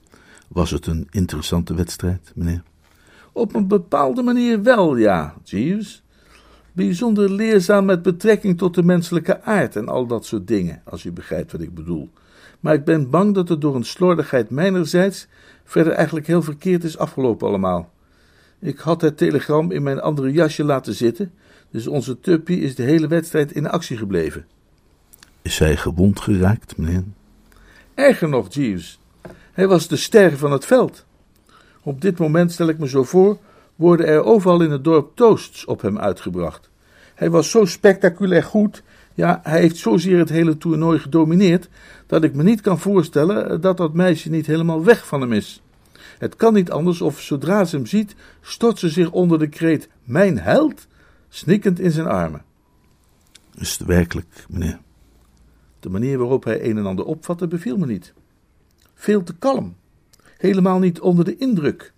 Was 0.48 0.70
het 0.70 0.86
een 0.86 1.06
interessante 1.10 1.74
wedstrijd, 1.74 2.32
meneer? 2.34 2.62
Op 3.32 3.54
een 3.54 3.68
bepaalde 3.68 4.22
manier 4.22 4.62
wel, 4.62 4.96
ja, 4.96 5.34
Jeeves. 5.44 6.02
Bijzonder 6.72 7.30
leerzaam 7.30 7.84
met 7.84 8.02
betrekking 8.02 8.58
tot 8.58 8.74
de 8.74 8.82
menselijke 8.82 9.42
aard 9.42 9.76
en 9.76 9.88
al 9.88 10.06
dat 10.06 10.26
soort 10.26 10.46
dingen, 10.46 10.82
als 10.84 11.04
u 11.04 11.12
begrijpt 11.12 11.52
wat 11.52 11.60
ik 11.60 11.74
bedoel. 11.74 12.10
Maar 12.60 12.74
ik 12.74 12.84
ben 12.84 13.10
bang 13.10 13.34
dat 13.34 13.48
het 13.48 13.60
door 13.60 13.74
een 13.74 13.84
slordigheid 13.84 14.50
mijnerzijds 14.50 15.26
verder 15.64 15.92
eigenlijk 15.92 16.26
heel 16.26 16.42
verkeerd 16.42 16.84
is 16.84 16.98
afgelopen 16.98 17.48
allemaal. 17.48 17.92
Ik 18.58 18.78
had 18.78 19.00
het 19.00 19.16
telegram 19.16 19.70
in 19.70 19.82
mijn 19.82 20.00
andere 20.00 20.32
jasje 20.32 20.64
laten 20.64 20.94
zitten, 20.94 21.32
dus 21.70 21.86
onze 21.86 22.20
Tuppy 22.20 22.52
is 22.52 22.74
de 22.74 22.82
hele 22.82 23.08
wedstrijd 23.08 23.52
in 23.52 23.68
actie 23.68 23.96
gebleven. 23.96 24.46
Is 25.42 25.58
hij 25.58 25.76
gewond 25.76 26.20
geraakt, 26.20 26.76
meneer? 26.76 27.04
Erger 27.96 28.28
nog, 28.28 28.54
Jeeves. 28.54 28.98
Hij 29.52 29.68
was 29.68 29.88
de 29.88 29.96
ster 29.96 30.38
van 30.38 30.52
het 30.52 30.64
veld. 30.64 31.04
Op 31.82 32.00
dit 32.00 32.18
moment, 32.18 32.52
stel 32.52 32.68
ik 32.68 32.78
me 32.78 32.88
zo 32.88 33.04
voor, 33.04 33.38
worden 33.76 34.06
er 34.06 34.24
overal 34.24 34.62
in 34.62 34.70
het 34.70 34.84
dorp 34.84 35.16
toasts 35.16 35.64
op 35.64 35.80
hem 35.80 35.98
uitgebracht. 35.98 36.70
Hij 37.14 37.30
was 37.30 37.50
zo 37.50 37.64
spectaculair 37.64 38.42
goed, 38.42 38.82
ja, 39.14 39.40
hij 39.42 39.60
heeft 39.60 39.76
zozeer 39.76 40.18
het 40.18 40.28
hele 40.28 40.58
toernooi 40.58 40.98
gedomineerd, 40.98 41.68
dat 42.06 42.24
ik 42.24 42.34
me 42.34 42.42
niet 42.42 42.60
kan 42.60 42.78
voorstellen 42.78 43.60
dat 43.60 43.76
dat 43.76 43.92
meisje 43.92 44.30
niet 44.30 44.46
helemaal 44.46 44.84
weg 44.84 45.06
van 45.06 45.20
hem 45.20 45.32
is. 45.32 45.62
Het 46.18 46.36
kan 46.36 46.54
niet 46.54 46.70
anders 46.70 47.00
of 47.00 47.20
zodra 47.20 47.64
ze 47.64 47.76
hem 47.76 47.86
ziet, 47.86 48.14
stort 48.40 48.78
ze 48.78 48.88
zich 48.88 49.10
onder 49.10 49.38
de 49.38 49.48
kreet: 49.48 49.88
Mijn 50.04 50.38
held! 50.38 50.86
snikkend 51.28 51.80
in 51.80 51.90
zijn 51.90 52.06
armen. 52.06 52.42
Is 53.54 53.78
het 53.78 53.86
werkelijk, 53.86 54.46
meneer? 54.48 54.78
De 55.86 55.92
manier 55.92 56.18
waarop 56.18 56.44
hij 56.44 56.64
een 56.64 56.78
en 56.78 56.86
ander 56.86 57.04
opvatte 57.04 57.46
beviel 57.46 57.76
me 57.76 57.86
niet. 57.86 58.14
Veel 58.94 59.22
te 59.22 59.36
kalm, 59.36 59.76
helemaal 60.36 60.78
niet 60.78 61.00
onder 61.00 61.24
de 61.24 61.36
indruk. 61.36 61.92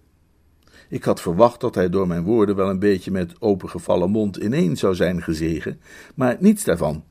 Ik 0.88 1.04
had 1.04 1.20
verwacht 1.20 1.60
dat 1.60 1.74
hij 1.74 1.88
door 1.88 2.06
mijn 2.06 2.22
woorden 2.22 2.56
wel 2.56 2.70
een 2.70 2.78
beetje 2.78 3.10
met 3.10 3.40
opengevallen 3.40 4.10
mond 4.10 4.36
ineen 4.36 4.76
zou 4.76 4.94
zijn 4.94 5.22
gezegen, 5.22 5.80
maar 6.14 6.36
niets 6.40 6.64
daarvan. 6.64 7.04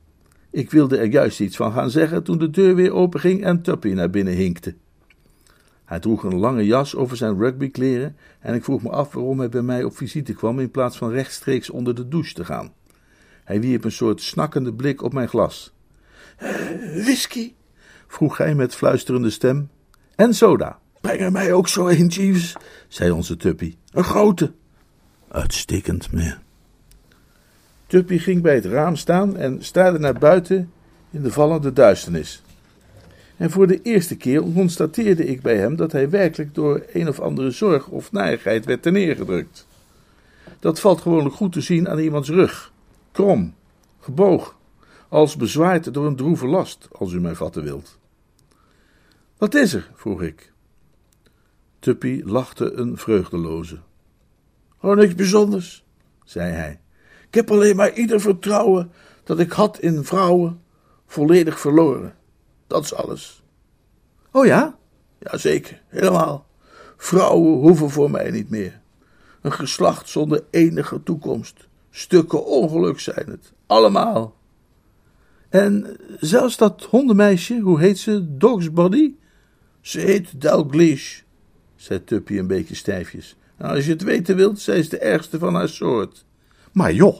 Ik 0.50 0.70
wilde 0.70 0.96
er 0.96 1.06
juist 1.06 1.40
iets 1.40 1.56
van 1.56 1.72
gaan 1.72 1.90
zeggen 1.90 2.22
toen 2.22 2.38
de 2.38 2.50
deur 2.50 2.74
weer 2.74 2.92
openging 2.92 3.44
en 3.44 3.62
Tuppy 3.62 3.92
naar 3.92 4.10
binnen 4.10 4.34
hinkte. 4.34 4.74
Hij 5.84 6.00
droeg 6.00 6.22
een 6.22 6.38
lange 6.38 6.66
jas 6.66 6.96
over 6.96 7.16
zijn 7.16 7.38
rugbykleren 7.38 8.16
en 8.40 8.54
ik 8.54 8.64
vroeg 8.64 8.82
me 8.82 8.90
af 8.90 9.12
waarom 9.12 9.38
hij 9.38 9.48
bij 9.48 9.62
mij 9.62 9.84
op 9.84 9.96
visite 9.96 10.32
kwam 10.32 10.58
in 10.58 10.70
plaats 10.70 10.96
van 10.96 11.10
rechtstreeks 11.10 11.70
onder 11.70 11.94
de 11.94 12.08
douche 12.08 12.34
te 12.34 12.44
gaan. 12.44 12.72
Hij 13.44 13.60
wierp 13.60 13.84
een 13.84 13.92
soort 13.92 14.22
snakkende 14.22 14.74
blik 14.74 15.02
op 15.02 15.12
mijn 15.12 15.28
glas. 15.28 15.76
Whisky? 17.04 17.52
vroeg 18.06 18.36
hij 18.36 18.54
met 18.54 18.74
fluisterende 18.74 19.30
stem. 19.30 19.70
En 20.14 20.34
soda. 20.34 20.78
Breng 21.00 21.20
er 21.20 21.32
mij 21.32 21.52
ook 21.52 21.68
zo 21.68 21.88
een, 21.88 22.06
Jeeves, 22.06 22.56
zei 22.88 23.10
onze 23.10 23.36
Tuppy. 23.36 23.76
Een 23.92 24.04
grote. 24.04 24.52
Uitstekend, 25.28 26.12
meneer. 26.12 26.40
Tuppy 27.86 28.18
ging 28.18 28.42
bij 28.42 28.54
het 28.54 28.64
raam 28.64 28.96
staan 28.96 29.36
en 29.36 29.64
staarde 29.64 29.98
naar 29.98 30.18
buiten 30.18 30.72
in 31.10 31.22
de 31.22 31.32
vallende 31.32 31.72
duisternis. 31.72 32.42
En 33.36 33.50
voor 33.50 33.66
de 33.66 33.82
eerste 33.82 34.16
keer 34.16 34.40
constateerde 34.40 35.24
ik 35.24 35.42
bij 35.42 35.56
hem 35.56 35.76
dat 35.76 35.92
hij 35.92 36.10
werkelijk 36.10 36.54
door 36.54 36.84
een 36.92 37.08
of 37.08 37.20
andere 37.20 37.50
zorg 37.50 37.88
of 37.88 38.12
narigheid 38.12 38.64
werd 38.64 38.84
neergedrukt. 38.84 39.66
Dat 40.60 40.80
valt 40.80 41.00
gewoonlijk 41.00 41.34
goed 41.34 41.52
te 41.52 41.60
zien 41.60 41.88
aan 41.88 41.98
iemands 41.98 42.28
rug, 42.28 42.72
krom, 43.12 43.54
gebogen, 44.00 44.54
als 45.08 45.36
bezwaard 45.36 45.94
door 45.94 46.06
een 46.06 46.16
droeve 46.16 46.46
last, 46.46 46.88
als 46.92 47.12
u 47.12 47.20
mij 47.20 47.34
vatten 47.34 47.62
wilt. 47.62 47.98
Wat 49.36 49.54
is 49.54 49.74
er? 49.74 49.90
vroeg 49.94 50.22
ik. 50.22 50.52
Tuppy 51.78 52.22
lachte 52.24 52.72
een 52.72 52.96
vreugdeloze. 52.96 53.78
Oh, 54.80 54.96
niks 54.96 55.14
bijzonders, 55.14 55.84
zei 56.24 56.52
hij. 56.52 56.80
Ik 57.28 57.34
heb 57.34 57.50
alleen 57.50 57.76
maar 57.76 57.92
ieder 57.92 58.20
vertrouwen 58.20 58.92
dat 59.24 59.38
ik 59.38 59.52
had 59.52 59.78
in 59.78 60.04
vrouwen 60.04 60.62
volledig 61.06 61.60
verloren. 61.60 62.16
Dat 62.66 62.84
is 62.84 62.94
alles. 62.94 63.42
Oh 64.30 64.46
ja? 64.46 64.78
Jazeker, 65.18 65.82
helemaal. 65.86 66.46
Vrouwen 66.96 67.58
hoeven 67.58 67.90
voor 67.90 68.10
mij 68.10 68.30
niet 68.30 68.50
meer. 68.50 68.80
Een 69.40 69.52
geslacht 69.52 70.08
zonder 70.08 70.44
enige 70.50 71.02
toekomst. 71.02 71.68
Stukken 71.90 72.44
ongeluk 72.44 73.00
zijn 73.00 73.30
het. 73.30 73.52
Allemaal. 73.66 74.37
En 75.48 75.96
zelfs 76.20 76.56
dat 76.56 76.82
hondenmeisje, 76.90 77.60
hoe 77.60 77.80
heet 77.80 77.98
ze? 77.98 78.36
Dogsbody? 78.36 79.14
Ze 79.80 80.00
heet 80.00 80.40
Dalglish, 80.40 81.20
zei 81.76 82.04
Tuppy 82.04 82.38
een 82.38 82.46
beetje 82.46 82.74
stijfjes. 82.74 83.36
Nou, 83.58 83.74
als 83.74 83.84
je 83.84 83.92
het 83.92 84.02
weten 84.02 84.36
wilt, 84.36 84.60
zij 84.60 84.78
is 84.78 84.88
de 84.88 84.98
ergste 84.98 85.38
van 85.38 85.54
haar 85.54 85.68
soort. 85.68 86.24
Maar 86.72 86.92
joh! 86.92 87.18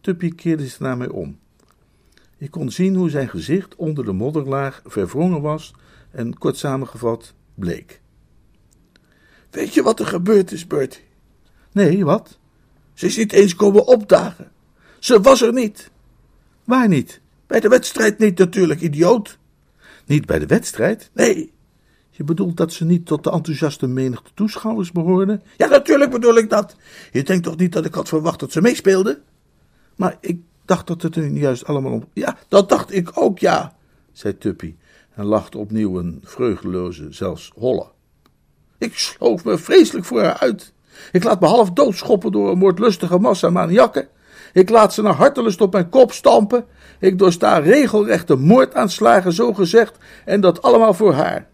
Tuppy 0.00 0.34
keerde 0.34 0.66
zich 0.66 0.80
naar 0.80 0.96
mij 0.96 1.08
om. 1.08 1.38
Ik 2.38 2.50
kon 2.50 2.70
zien 2.70 2.94
hoe 2.94 3.10
zijn 3.10 3.28
gezicht 3.28 3.76
onder 3.76 4.04
de 4.04 4.12
modderlaag 4.12 4.82
verwrongen 4.84 5.40
was 5.40 5.74
en 6.10 6.38
kort 6.38 6.56
samengevat 6.56 7.34
bleek. 7.54 8.00
Weet 9.50 9.74
je 9.74 9.82
wat 9.82 10.00
er 10.00 10.06
gebeurd 10.06 10.52
is, 10.52 10.66
Bertie? 10.66 11.04
Nee, 11.72 12.04
wat? 12.04 12.38
Ze 12.94 13.06
is 13.06 13.16
niet 13.16 13.32
eens 13.32 13.54
komen 13.54 13.86
opdagen. 13.86 14.50
Ze 14.98 15.20
was 15.20 15.42
er 15.42 15.52
niet. 15.52 15.90
Waar 16.68 16.88
niet? 16.88 17.20
Bij 17.46 17.60
de 17.60 17.68
wedstrijd 17.68 18.18
niet 18.18 18.38
natuurlijk, 18.38 18.80
idioot. 18.80 19.38
Niet 20.06 20.26
bij 20.26 20.38
de 20.38 20.46
wedstrijd? 20.46 21.10
Nee. 21.12 21.52
Je 22.10 22.24
bedoelt 22.24 22.56
dat 22.56 22.72
ze 22.72 22.84
niet 22.84 23.06
tot 23.06 23.24
de 23.24 23.30
enthousiaste 23.30 23.86
menigte 23.86 24.30
toeschouwers 24.34 24.92
behoorde? 24.92 25.40
Ja, 25.56 25.66
natuurlijk 25.66 26.10
bedoel 26.10 26.36
ik 26.36 26.50
dat. 26.50 26.76
Je 27.12 27.22
denkt 27.22 27.44
toch 27.44 27.56
niet 27.56 27.72
dat 27.72 27.84
ik 27.84 27.94
had 27.94 28.08
verwacht 28.08 28.40
dat 28.40 28.52
ze 28.52 28.60
meespeelde? 28.60 29.20
Maar 29.96 30.16
ik 30.20 30.40
dacht 30.64 30.86
dat 30.86 31.02
het 31.02 31.16
er 31.16 31.26
juist 31.26 31.64
allemaal 31.64 31.92
om... 31.92 32.04
Ja, 32.12 32.38
dat 32.48 32.68
dacht 32.68 32.94
ik 32.94 33.10
ook, 33.14 33.38
ja, 33.38 33.76
zei 34.12 34.38
Tuppy 34.38 34.74
en 35.14 35.24
lachte 35.24 35.58
opnieuw 35.58 35.98
een 35.98 36.20
vreugdeloze, 36.24 37.06
zelfs 37.10 37.52
holle. 37.54 37.86
Ik 38.78 38.98
sloof 38.98 39.44
me 39.44 39.58
vreselijk 39.58 40.06
voor 40.06 40.22
haar 40.22 40.38
uit. 40.38 40.72
Ik 41.12 41.24
laat 41.24 41.40
me 41.40 41.46
half 41.46 41.70
doodschoppen 41.70 42.32
door 42.32 42.50
een 42.50 42.58
moordlustige 42.58 43.18
massa 43.18 43.50
maniakken. 43.50 44.08
Ik 44.52 44.70
laat 44.70 44.94
ze 44.94 45.02
naar 45.02 45.14
hartelust 45.14 45.60
op 45.60 45.72
mijn 45.72 45.88
kop 45.88 46.12
stampen. 46.12 46.64
Ik 46.98 47.18
doorsta 47.18 47.58
regelrechte 47.58 48.36
moordaanslagen, 48.36 49.32
zo 49.32 49.52
gezegd, 49.52 49.96
en 50.24 50.40
dat 50.40 50.62
allemaal 50.62 50.94
voor 50.94 51.12
haar. 51.12 51.46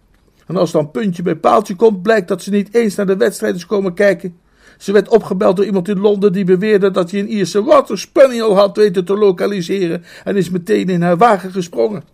En 0.46 0.57
als 0.57 0.72
dan 0.72 0.90
puntje 0.90 1.22
bij 1.22 1.37
paaltje 1.37 1.76
komt, 1.76 2.02
blijkt 2.02 2.28
dat 2.28 2.42
ze 2.42 2.50
niet 2.50 2.74
eens 2.74 2.94
naar 2.94 3.07
de 3.07 3.16
wedstrijd 3.16 3.54
is 3.54 3.66
komen 3.66 3.94
kijken. 3.94 4.37
Ze 4.78 4.92
werd 4.92 5.09
opgebeld 5.09 5.57
door 5.57 5.64
iemand 5.64 5.88
in 5.88 6.00
Londen 6.00 6.33
die 6.33 6.44
beweerde 6.44 6.90
dat 6.90 7.11
hij 7.11 7.20
een 7.20 7.28
Ierse 7.28 7.64
Water 7.64 7.98
Spaniel 7.98 8.57
had 8.57 8.76
weten 8.76 9.04
te 9.04 9.16
lokaliseren 9.16 10.04
en 10.24 10.37
is 10.37 10.50
meteen 10.50 10.88
in 10.88 11.02
haar 11.02 11.16
wagen 11.16 11.52
gesprongen. 11.52 12.04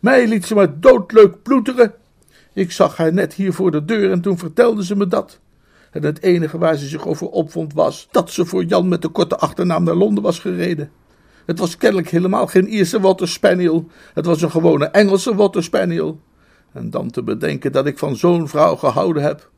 Mij 0.00 0.26
liet 0.26 0.46
ze 0.46 0.54
maar 0.54 0.80
doodleuk 0.80 1.42
ploeteren. 1.42 1.94
Ik 2.52 2.72
zag 2.72 2.96
haar 2.96 3.12
net 3.12 3.34
hier 3.34 3.52
voor 3.52 3.70
de 3.70 3.84
deur 3.84 4.10
en 4.10 4.20
toen 4.20 4.38
vertelde 4.38 4.84
ze 4.84 4.96
me 4.96 5.06
dat. 5.06 5.38
En 5.90 6.02
het 6.02 6.22
enige 6.22 6.58
waar 6.58 6.76
ze 6.76 6.86
zich 6.86 7.06
over 7.06 7.26
opvond 7.26 7.72
was 7.72 8.08
dat 8.10 8.30
ze 8.30 8.44
voor 8.44 8.64
Jan 8.64 8.88
met 8.88 9.02
de 9.02 9.08
korte 9.08 9.36
achternaam 9.38 9.84
naar 9.84 9.94
Londen 9.94 10.22
was 10.22 10.38
gereden. 10.38 10.90
Het 11.46 11.58
was 11.58 11.76
kennelijk 11.76 12.08
helemaal 12.08 12.46
geen 12.46 12.68
Ierse 12.68 13.00
Water 13.00 13.28
Spaniel. 13.28 13.86
Het 14.14 14.26
was 14.26 14.42
een 14.42 14.50
gewone 14.50 14.86
Engelse 14.86 15.34
Water 15.34 15.62
Spaniel. 15.62 16.20
En 16.72 16.90
dan 16.90 17.10
te 17.10 17.22
bedenken 17.22 17.72
dat 17.72 17.86
ik 17.86 17.98
van 17.98 18.16
zo'n 18.16 18.48
vrouw 18.48 18.76
gehouden 18.76 19.22
heb. 19.22 19.50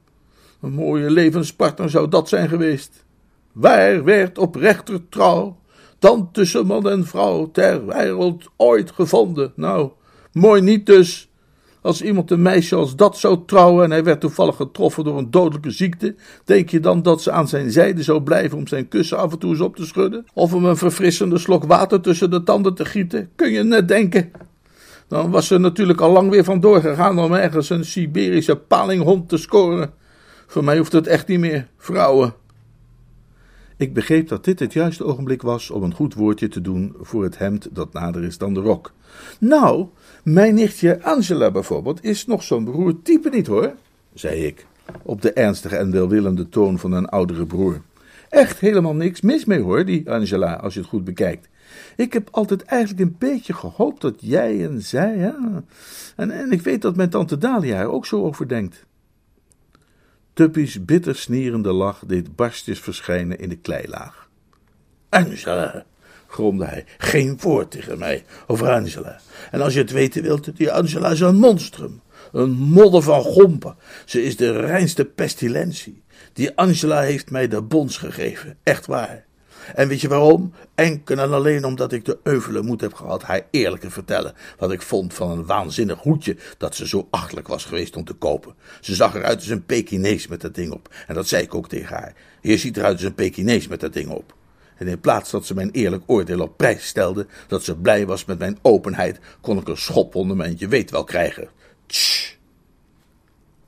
Een 0.61 0.73
mooie 0.73 1.11
levenspartner 1.11 1.91
zou 1.91 2.09
dat 2.09 2.29
zijn 2.29 2.49
geweest. 2.49 3.05
Waar 3.53 4.05
werd 4.05 4.39
oprechter 4.39 5.09
trouw 5.09 5.59
dan 5.99 6.29
tussen 6.33 6.67
man 6.67 6.89
en 6.89 7.07
vrouw 7.07 7.51
ter 7.51 7.87
wereld 7.87 8.49
ooit 8.57 8.91
gevonden? 8.91 9.53
Nou, 9.57 9.91
mooi 10.33 10.61
niet 10.61 10.87
dus. 10.87 11.30
Als 11.83 12.03
iemand 12.03 12.31
een 12.31 12.43
meisje 12.43 12.75
als 12.75 12.97
dat 12.97 13.19
zou 13.19 13.39
trouwen 13.47 13.85
en 13.85 13.91
hij 13.91 14.05
werd 14.05 14.21
toevallig 14.21 14.57
getroffen 14.57 15.05
door 15.05 15.19
een 15.19 15.31
dodelijke 15.31 15.71
ziekte, 15.71 16.15
denk 16.45 16.69
je 16.69 16.81
dan 16.81 17.03
dat 17.03 17.23
ze 17.23 17.31
aan 17.31 17.49
zijn 17.49 17.71
zijde 17.71 18.03
zou 18.03 18.23
blijven 18.23 18.59
om 18.59 18.67
zijn 18.67 18.89
kussen 18.89 19.19
af 19.19 19.33
en 19.33 19.39
toe 19.39 19.51
eens 19.51 19.61
op 19.61 19.77
te 19.77 19.87
schudden? 19.87 20.27
Of 20.35 20.55
om 20.55 20.65
een 20.65 20.77
verfrissende 20.77 21.39
slok 21.39 21.65
water 21.65 22.01
tussen 22.01 22.31
de 22.31 22.43
tanden 22.43 22.75
te 22.75 22.85
gieten? 22.85 23.31
Kun 23.35 23.51
je 23.51 23.63
net 23.63 23.89
denken. 23.89 24.31
Dan 25.09 25.31
was 25.31 25.47
ze 25.47 25.59
natuurlijk 25.59 26.01
al 26.01 26.13
lang 26.13 26.31
weer 26.31 26.45
vandoor 26.45 26.81
gegaan 26.81 27.19
om 27.19 27.33
ergens 27.33 27.71
een 27.71 27.85
Siberische 27.85 28.57
palinghond 28.57 29.29
te 29.29 29.37
scoren. 29.37 29.93
Voor 30.47 30.65
mij 30.65 30.79
hoeft 30.79 30.93
het 30.93 31.07
echt 31.07 31.29
niet 31.29 31.41
meer, 31.41 31.69
vrouwen. 31.79 32.35
Ik 33.77 33.95
begreep 33.95 34.29
dat 34.29 34.45
dit 34.45 34.59
het 34.59 34.73
juiste 34.73 35.05
ogenblik 35.05 35.43
was 35.43 35.71
om 35.71 35.83
een 35.83 35.95
goed 35.95 36.15
woordje 36.15 36.49
te 36.49 36.61
doen 36.61 36.95
voor 37.01 37.23
het 37.23 37.39
hemd 37.39 37.69
dat 37.73 37.93
nader 37.93 38.25
is 38.25 38.39
dan 38.39 38.55
de 38.55 38.61
rok. 38.61 38.93
Nou, 39.39 39.87
mijn 40.25 40.55
nichtje 40.55 41.03
Angela 41.03 41.51
bijvoorbeeld 41.51 42.05
is 42.05 42.27
nog 42.27 42.43
zo'n 42.43 42.65
beroerd 42.65 43.05
type 43.05 43.29
niet 43.29 43.47
hoor, 43.47 43.75
zei 44.15 44.47
ik, 44.47 44.67
op 45.03 45.23
de 45.23 45.33
ernstige 45.33 45.77
en 45.77 45.91
welwillende 45.91 46.49
toon 46.49 46.79
van 46.79 46.93
een 46.93 47.09
oudere 47.09 47.47
broer. 47.47 47.81
Echt 48.29 48.59
helemaal 48.59 48.95
niks 48.95 49.21
mis 49.21 49.45
mee 49.45 49.61
hoor, 49.61 49.85
die 49.85 50.11
Angela, 50.11 50.55
als 50.55 50.75
je 50.75 50.81
het 50.81 50.89
goed 50.89 51.05
bekijkt. 51.05 51.49
Ik 51.97 52.13
heb 52.13 52.29
altijd 52.31 52.63
eigenlijk 52.63 53.01
een 53.01 53.17
beetje 53.19 53.53
gehoopt 53.53 54.01
dat 54.01 54.15
jij 54.19 54.65
en 54.65 54.83
zij, 54.83 55.17
ja. 55.17 55.65
En, 56.17 56.31
en 56.31 56.53
ik 56.53 56.63
weet 56.63 56.83
dat 56.83 56.97
mijn 56.97 57.11
tante 57.11 57.39
Dalia 57.39 57.81
er 57.81 57.91
ook 57.91 58.07
zo 58.07 58.23
over 58.25 58.49
denkt. 58.49 58.87
Tuppy's 60.33 60.85
bitter 60.85 61.17
snierende 61.17 61.73
lach 61.73 62.03
deed 62.07 62.37
barstjes 62.37 62.81
verschijnen 62.81 63.39
in 63.39 63.49
de 63.49 63.57
kleilaag. 63.57 64.29
Angela, 65.09 65.85
gromde 66.31 66.65
hij, 66.65 66.85
geen 66.99 67.39
woord 67.41 67.71
tegen 67.71 67.99
mij 67.99 68.25
over 68.47 68.71
Angela. 68.71 69.21
En 69.51 69.61
als 69.61 69.73
je 69.73 69.81
het 69.81 69.91
weten 69.91 70.23
wilt, 70.23 70.57
die 70.57 70.73
Angela 70.73 71.11
is 71.11 71.21
een 71.21 71.37
monstrum. 71.37 72.01
Een 72.33 72.51
modder 72.51 73.03
van 73.03 73.23
gompen. 73.23 73.77
Ze 74.05 74.23
is 74.23 74.37
de 74.37 74.61
reinste 74.61 75.05
pestilentie. 75.05 76.03
Die 76.33 76.57
Angela 76.57 77.01
heeft 77.01 77.31
mij 77.31 77.49
de 77.49 77.63
bons 77.63 77.97
gegeven, 77.97 78.57
echt 78.63 78.87
waar. 78.87 79.25
En 79.75 79.89
weet 79.89 80.01
je 80.01 80.09
waarom? 80.09 80.53
Enkel 80.75 81.19
en 81.19 81.33
alleen 81.33 81.65
omdat 81.65 81.93
ik 81.93 82.05
de 82.05 82.19
euvele 82.23 82.63
moed 82.63 82.81
heb 82.81 82.95
gehad 82.95 83.23
haar 83.23 83.47
eerlijk 83.51 83.83
te 83.83 83.91
vertellen 83.91 84.35
wat 84.59 84.73
ik 84.73 84.83
vond 84.83 85.15
van 85.15 85.31
een 85.31 85.47
waanzinnig 85.47 85.99
hoedje 85.99 86.37
dat 86.59 86.75
ze 86.75 86.89
zo 86.89 87.07
achtelijk 87.11 87.49
was 87.49 87.65
geweest 87.65 87.97
om 87.97 88.05
te 88.05 88.13
kopen. 88.13 88.55
Ze 88.81 88.95
zag 88.95 89.15
eruit 89.15 89.37
als 89.37 89.49
een 89.49 89.67
Pekinees 89.67 90.27
met 90.27 90.41
dat 90.41 90.55
ding 90.55 90.73
op. 90.73 90.95
En 91.07 91.15
dat 91.15 91.29
zei 91.29 91.43
ik 91.43 91.55
ook 91.55 91.69
tegen 91.69 91.97
haar. 91.97 92.15
Je 92.41 92.57
ziet 92.57 92.77
eruit 92.77 92.95
als 92.95 93.03
een 93.03 93.15
Pekinees 93.15 93.69
met 93.69 93.81
dat 93.81 93.93
ding 93.93 94.09
op. 94.09 94.35
En 94.81 94.89
in 94.89 95.01
plaats 95.01 95.31
dat 95.31 95.47
ze 95.47 95.55
mijn 95.55 95.71
eerlijk 95.71 96.03
oordeel 96.07 96.41
op 96.41 96.57
prijs 96.57 96.87
stelde, 96.87 97.27
dat 97.47 97.63
ze 97.65 97.77
blij 97.77 98.07
was 98.07 98.25
met 98.25 98.39
mijn 98.39 98.59
openheid, 98.63 99.19
kon 99.41 99.59
ik 99.59 99.69
een 99.69 99.77
schop 99.77 100.15
onder 100.15 100.37
mijn 100.37 100.55
je 100.59 100.69
weet 100.69 100.91
wel 100.91 101.05
krijgen. 101.05 101.49
Tsch. 101.87 102.35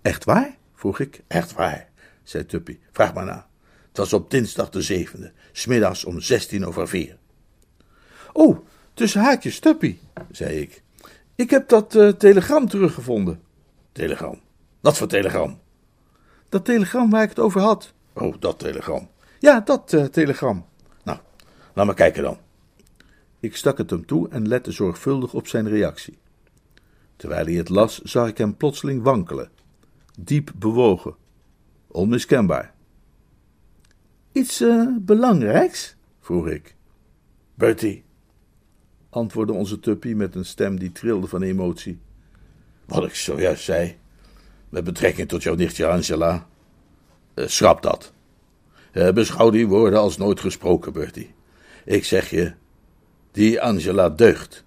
Echt 0.02 0.24
waar? 0.24 0.56
vroeg 0.74 1.00
ik. 1.00 1.22
Echt 1.26 1.52
waar, 1.52 1.88
zei 2.22 2.46
Tuppy. 2.46 2.78
Vraag 2.92 3.14
maar 3.14 3.24
na. 3.24 3.46
Het 3.88 3.96
was 3.96 4.12
op 4.12 4.30
dinsdag 4.30 4.70
de 4.70 4.82
zevende, 4.82 5.32
smiddags 5.52 6.04
om 6.04 6.20
zestien 6.20 6.66
over 6.66 6.88
vier. 6.88 7.16
Oh, 8.32 8.58
tussen 8.94 9.20
haakjes, 9.20 9.58
Tuppy, 9.58 9.98
zei 10.30 10.60
ik. 10.60 10.82
Ik 11.34 11.50
heb 11.50 11.68
dat 11.68 11.94
uh, 11.94 12.08
telegram 12.08 12.68
teruggevonden. 12.68 13.42
Telegram? 13.92 14.40
Wat 14.80 14.98
voor 14.98 15.06
telegram? 15.06 15.60
Dat 16.48 16.64
telegram 16.64 17.10
waar 17.10 17.22
ik 17.22 17.28
het 17.28 17.38
over 17.38 17.60
had. 17.60 17.92
Oh, 18.12 18.34
dat 18.38 18.58
telegram. 18.58 19.10
Ja, 19.38 19.60
dat 19.60 19.92
uh, 19.92 20.04
telegram. 20.04 20.70
Nou, 21.72 21.86
laat 21.86 21.86
maar 21.86 21.94
kijken 21.94 22.22
dan. 22.22 22.38
Ik 23.40 23.56
stak 23.56 23.78
het 23.78 23.90
hem 23.90 24.06
toe 24.06 24.28
en 24.28 24.48
lette 24.48 24.72
zorgvuldig 24.72 25.34
op 25.34 25.46
zijn 25.46 25.68
reactie. 25.68 26.18
Terwijl 27.16 27.44
hij 27.44 27.54
het 27.54 27.68
las, 27.68 27.98
zag 27.98 28.28
ik 28.28 28.38
hem 28.38 28.56
plotseling 28.56 29.02
wankelen. 29.02 29.50
Diep 30.18 30.52
bewogen. 30.56 31.14
Onmiskenbaar. 31.86 32.74
Iets 34.32 34.60
uh, 34.60 34.96
belangrijks? 35.00 35.96
vroeg 36.20 36.48
ik. 36.48 36.74
Bertie, 37.54 38.04
antwoordde 39.10 39.52
onze 39.52 39.80
tuppy 39.80 40.12
met 40.12 40.34
een 40.34 40.44
stem 40.44 40.78
die 40.78 40.92
trilde 40.92 41.26
van 41.26 41.42
emotie. 41.42 41.98
Wat 42.84 43.04
ik 43.04 43.14
zojuist 43.14 43.64
zei, 43.64 43.96
met 44.68 44.84
betrekking 44.84 45.28
tot 45.28 45.42
jouw 45.42 45.54
nichtje 45.54 45.86
Angela. 45.86 46.46
Uh, 47.34 47.46
schrap 47.46 47.82
dat. 47.82 48.12
Uh, 48.92 49.10
beschouw 49.10 49.50
die 49.50 49.66
woorden 49.66 49.98
als 49.98 50.16
nooit 50.16 50.40
gesproken, 50.40 50.92
Bertie. 50.92 51.34
Ik 51.84 52.04
zeg 52.04 52.30
je, 52.30 52.52
die 53.30 53.60
Angela 53.60 54.08
deugt. 54.08 54.64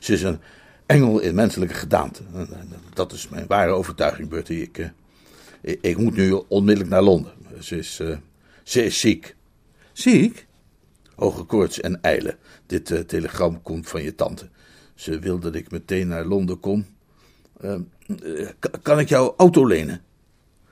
Ze 0.00 0.12
is 0.12 0.22
een 0.22 0.40
engel 0.86 1.18
in 1.18 1.34
menselijke 1.34 1.74
gedaante. 1.74 2.22
Dat 2.94 3.12
is 3.12 3.28
mijn 3.28 3.46
ware 3.46 3.70
overtuiging, 3.70 4.28
Bertie. 4.28 4.62
Ik, 4.62 4.92
ik, 5.60 5.78
ik 5.80 5.96
moet 5.96 6.16
nu 6.16 6.42
onmiddellijk 6.48 6.90
naar 6.90 7.02
Londen. 7.02 7.32
Ze 7.60 7.78
is, 7.78 7.94
ze 8.62 8.84
is 8.84 9.00
ziek. 9.00 9.36
Ziek? 9.92 10.46
Hoge 11.14 11.42
koorts 11.42 11.80
en 11.80 12.02
eilen. 12.02 12.38
Dit 12.66 12.90
uh, 12.90 12.98
telegram 12.98 13.62
komt 13.62 13.88
van 13.88 14.02
je 14.02 14.14
tante. 14.14 14.48
Ze 14.94 15.18
wil 15.18 15.38
dat 15.38 15.54
ik 15.54 15.70
meteen 15.70 16.08
naar 16.08 16.24
Londen 16.24 16.60
kom. 16.60 16.86
Uh, 17.60 17.78
kan 18.82 18.98
ik 18.98 19.08
jouw 19.08 19.34
auto 19.36 19.66
lenen? 19.66 20.02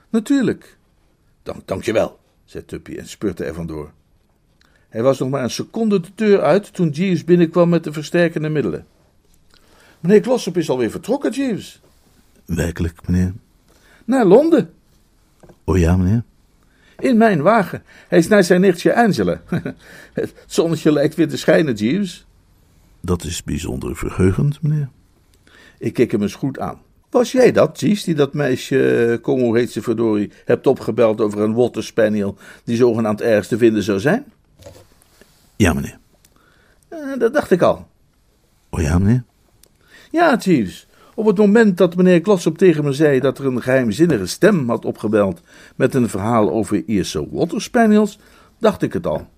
Natuurlijk. 0.08 0.78
Dank, 1.42 1.66
dank 1.66 1.84
je 1.84 1.92
wel, 1.92 2.18
zei 2.44 2.64
Tuppy 2.64 2.96
en 2.96 3.08
spurte 3.08 3.44
er 3.44 3.54
vandoor. 3.54 3.92
Hij 4.88 5.02
was 5.02 5.18
nog 5.18 5.30
maar 5.30 5.42
een 5.42 5.50
seconde 5.50 6.00
de 6.00 6.08
deur 6.14 6.42
uit 6.42 6.74
toen 6.74 6.88
Jeeves 6.88 7.24
binnenkwam 7.24 7.68
met 7.68 7.84
de 7.84 7.92
versterkende 7.92 8.48
middelen. 8.48 8.86
Meneer 10.00 10.22
Glossop 10.22 10.56
is 10.56 10.70
alweer 10.70 10.90
vertrokken, 10.90 11.32
Jeeves. 11.32 11.80
Werkelijk, 12.44 13.08
meneer? 13.08 13.32
Naar 14.04 14.24
Londen. 14.24 14.70
Oh 15.64 15.78
ja, 15.78 15.96
meneer? 15.96 16.22
In 16.98 17.16
mijn 17.16 17.42
wagen. 17.42 17.82
Hij 18.08 18.18
is 18.18 18.28
naar 18.28 18.44
zijn 18.44 18.60
nichtje 18.60 18.94
Angela. 18.94 19.42
Het 20.12 20.34
zonnetje 20.46 20.92
lijkt 20.92 21.14
weer 21.14 21.28
te 21.28 21.36
schijnen, 21.36 21.74
Jeeves. 21.74 22.26
Dat 23.00 23.24
is 23.24 23.42
bijzonder 23.44 23.96
verheugend, 23.96 24.62
meneer. 24.62 24.88
Ik 25.78 25.92
keek 25.92 26.10
hem 26.10 26.22
eens 26.22 26.34
goed 26.34 26.58
aan. 26.58 26.80
Was 27.10 27.32
jij 27.32 27.52
dat, 27.52 27.80
Jeeves, 27.80 28.04
die 28.04 28.14
dat 28.14 28.32
meisje, 28.32 29.18
kom 29.22 29.40
hoe 29.40 29.58
heet 29.58 29.70
ze 29.70 29.82
verdorie, 29.82 30.30
hebt 30.44 30.66
opgebeld 30.66 31.20
over 31.20 31.40
een 31.40 31.54
water 31.54 31.84
spaniel 31.84 32.36
die 32.64 32.76
zogenaamd 32.76 33.20
ergens 33.20 33.48
te 33.48 33.58
vinden 33.58 33.82
zou 33.82 34.00
zijn? 34.00 34.24
Ja, 35.58 35.72
meneer. 35.72 35.98
Uh, 36.90 37.18
dat 37.18 37.32
dacht 37.32 37.50
ik 37.50 37.62
al. 37.62 37.86
Oh 38.70 38.80
ja, 38.80 38.98
meneer? 38.98 39.24
Ja, 40.10 40.36
Jeeves. 40.36 40.86
Op 41.14 41.26
het 41.26 41.36
moment 41.36 41.76
dat 41.76 41.96
meneer 41.96 42.20
Glossop 42.22 42.58
tegen 42.58 42.84
me 42.84 42.92
zei 42.92 43.20
dat 43.20 43.38
er 43.38 43.46
een 43.46 43.62
geheimzinnige 43.62 44.26
stem 44.26 44.68
had 44.68 44.84
opgebeld 44.84 45.40
met 45.76 45.94
een 45.94 46.08
verhaal 46.08 46.50
over 46.50 46.82
Ierse 46.86 47.28
water 47.30 47.62
spaniels, 47.62 48.18
dacht 48.58 48.82
ik 48.82 48.92
het 48.92 49.06
al. 49.06 49.28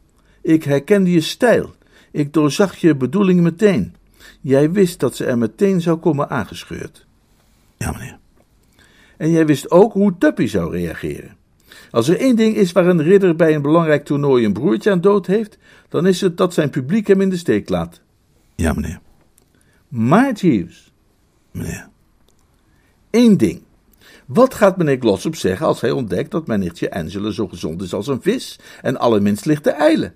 Ik 0.43 0.65
herkende 0.65 1.11
je 1.11 1.21
stijl. 1.21 1.75
Ik 2.11 2.33
doorzag 2.33 2.77
je 2.77 2.97
bedoeling 2.97 3.41
meteen. 3.41 3.95
Jij 4.41 4.71
wist 4.71 5.01
dat 5.01 5.17
ze 5.17 5.25
er 5.25 5.39
meteen 5.39 5.81
zou 5.81 5.99
komen 5.99 6.31
aangescheurd. 6.31 7.07
Ja, 7.77 7.93
meneer. 7.93 8.19
En 9.17 9.31
jij 9.31 9.47
wist 9.47 9.71
ook 9.71 9.93
hoe 9.93 10.19
Tuppy 10.19 10.47
zou 10.47 10.73
reageren. 10.73 11.39
Als 11.91 12.09
er 12.09 12.19
één 12.19 12.37
ding 12.37 12.57
is 12.57 12.73
waar 12.73 12.87
een 12.87 13.03
ridder 13.03 13.37
bij 13.37 13.55
een 13.55 13.63
belangrijk 13.63 14.05
toernooi 14.05 14.45
een 14.45 14.53
broertje 14.53 14.91
aan 14.91 15.01
dood 15.01 15.27
heeft, 15.27 15.59
dan 15.91 16.07
is 16.07 16.21
het 16.21 16.37
dat 16.37 16.55
zijn 16.55 16.71
publiek 16.71 17.07
hem 17.07 17.21
in 17.21 17.29
de 17.29 17.37
steek 17.37 17.69
laat. 17.69 18.01
Ja, 18.57 18.73
meneer. 18.73 19.01
Maar, 19.89 20.33
Jeeves. 20.33 20.93
Meneer. 21.51 21.89
Eén 23.11 23.37
ding. 23.37 23.63
Wat 24.27 24.55
gaat 24.55 24.77
meneer 24.77 24.99
Glossop 24.99 25.35
zeggen 25.37 25.67
als 25.67 25.81
hij 25.81 25.91
ontdekt 25.91 26.31
dat 26.31 26.47
mijn 26.47 26.61
nichtje 26.61 26.91
Angela 26.91 27.31
zo 27.31 27.49
gezond 27.49 27.83
is 27.83 27.93
als 27.93 28.07
een 28.07 28.23
vis 28.23 28.59
en 28.83 28.97
allerminst 28.97 29.45
ligt 29.45 29.63
te 29.63 29.71
eilen? 29.71 30.15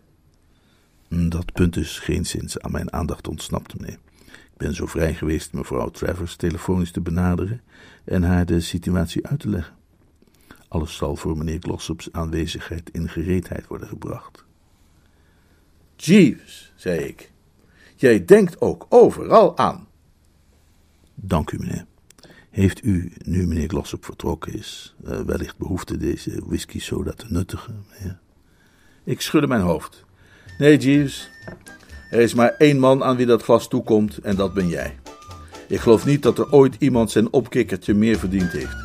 Dat 1.08 1.52
punt 1.52 1.76
is 1.76 1.98
geen 1.98 2.24
sinds 2.24 2.58
aan 2.58 2.72
mijn 2.72 2.92
aandacht 2.92 3.28
ontsnapt, 3.28 3.80
meneer. 3.80 3.98
Ik 4.26 4.56
ben 4.56 4.74
zo 4.74 4.86
vrij 4.86 5.14
geweest 5.14 5.52
mevrouw 5.52 5.88
Travers 5.88 6.36
telefonisch 6.36 6.90
te 6.90 7.00
benaderen 7.00 7.62
en 8.04 8.22
haar 8.22 8.46
de 8.46 8.60
situatie 8.60 9.26
uit 9.26 9.40
te 9.40 9.48
leggen. 9.48 9.74
Alles 10.68 10.96
zal 10.96 11.16
voor 11.16 11.36
meneer 11.36 11.58
Glossops 11.60 12.12
aanwezigheid 12.12 12.90
in 12.90 13.08
gereedheid 13.08 13.66
worden 13.66 13.88
gebracht. 13.88 14.44
Jeeves, 16.04 16.72
zei 16.76 16.98
ik, 16.98 17.30
jij 17.96 18.24
denkt 18.24 18.60
ook 18.60 18.86
overal 18.88 19.58
aan. 19.58 19.86
Dank 21.14 21.50
u, 21.50 21.58
meneer. 21.58 21.86
Heeft 22.50 22.84
u, 22.84 23.12
nu 23.22 23.46
meneer 23.46 23.68
Glossop 23.68 24.04
vertrokken 24.04 24.52
is, 24.52 24.94
uh, 25.04 25.20
wellicht 25.20 25.56
behoefte 25.58 25.96
deze 25.96 26.42
whisky 26.46 26.80
soda 26.80 27.12
te 27.12 27.26
nuttigen, 27.28 27.84
meneer? 27.90 28.18
Ik 29.04 29.20
schudde 29.20 29.48
mijn 29.48 29.60
hoofd. 29.60 30.04
Nee, 30.58 30.78
Jeeves. 30.78 31.30
Er 32.10 32.20
is 32.20 32.34
maar 32.34 32.50
één 32.50 32.78
man 32.78 33.02
aan 33.02 33.16
wie 33.16 33.26
dat 33.26 33.42
glas 33.42 33.68
toekomt 33.68 34.18
en 34.18 34.36
dat 34.36 34.54
ben 34.54 34.68
jij. 34.68 34.98
Ik 35.68 35.80
geloof 35.80 36.06
niet 36.06 36.22
dat 36.22 36.38
er 36.38 36.52
ooit 36.52 36.76
iemand 36.78 37.10
zijn 37.10 37.32
opkikkertje 37.32 37.94
meer 37.94 38.18
verdiend 38.18 38.52
heeft. 38.52 38.76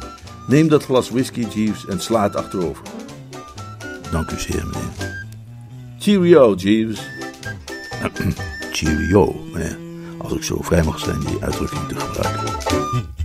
Neem 0.48 0.68
dat 0.68 0.84
glas 0.84 1.10
whisky, 1.10 1.42
Jeeves, 1.42 1.86
en 1.86 2.00
sla 2.00 2.24
het 2.24 2.36
achterover. 2.36 2.86
Dank 4.12 4.32
u 4.32 4.40
zeer, 4.40 4.66
meneer. 4.66 5.19
Cheerio, 6.00 6.56
Jeeves. 6.56 7.02
Cheerio, 8.72 9.46
meneer. 9.54 9.78
Als 10.18 10.34
ik 10.34 10.44
zo 10.44 10.58
vrij 10.62 10.84
mag 10.84 11.00
zijn 11.00 11.20
die 11.20 11.38
uitdrukking 11.44 11.88
te 11.88 11.96
gebruiken. 11.96 13.10